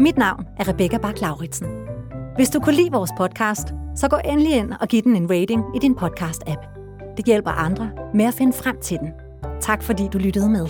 Mit 0.00 0.18
navn 0.18 0.44
er 0.58 0.68
Rebecca 0.68 0.98
bak 0.98 1.20
lauritsen 1.20 1.91
hvis 2.36 2.48
du 2.48 2.60
kunne 2.60 2.74
lide 2.76 2.90
vores 2.90 3.10
podcast, 3.16 3.74
så 3.96 4.08
gå 4.08 4.16
endelig 4.24 4.52
ind 4.52 4.72
og 4.80 4.88
giv 4.88 5.02
den 5.02 5.16
en 5.16 5.30
rating 5.30 5.64
i 5.76 5.78
din 5.78 5.96
podcast-app. 6.00 6.66
Det 7.16 7.24
hjælper 7.24 7.50
andre 7.50 7.90
med 8.14 8.24
at 8.24 8.34
finde 8.34 8.52
frem 8.52 8.76
til 8.82 8.98
den. 8.98 9.08
Tak 9.60 9.82
fordi 9.82 10.08
du 10.12 10.18
lyttede 10.18 10.48
med. 10.50 10.66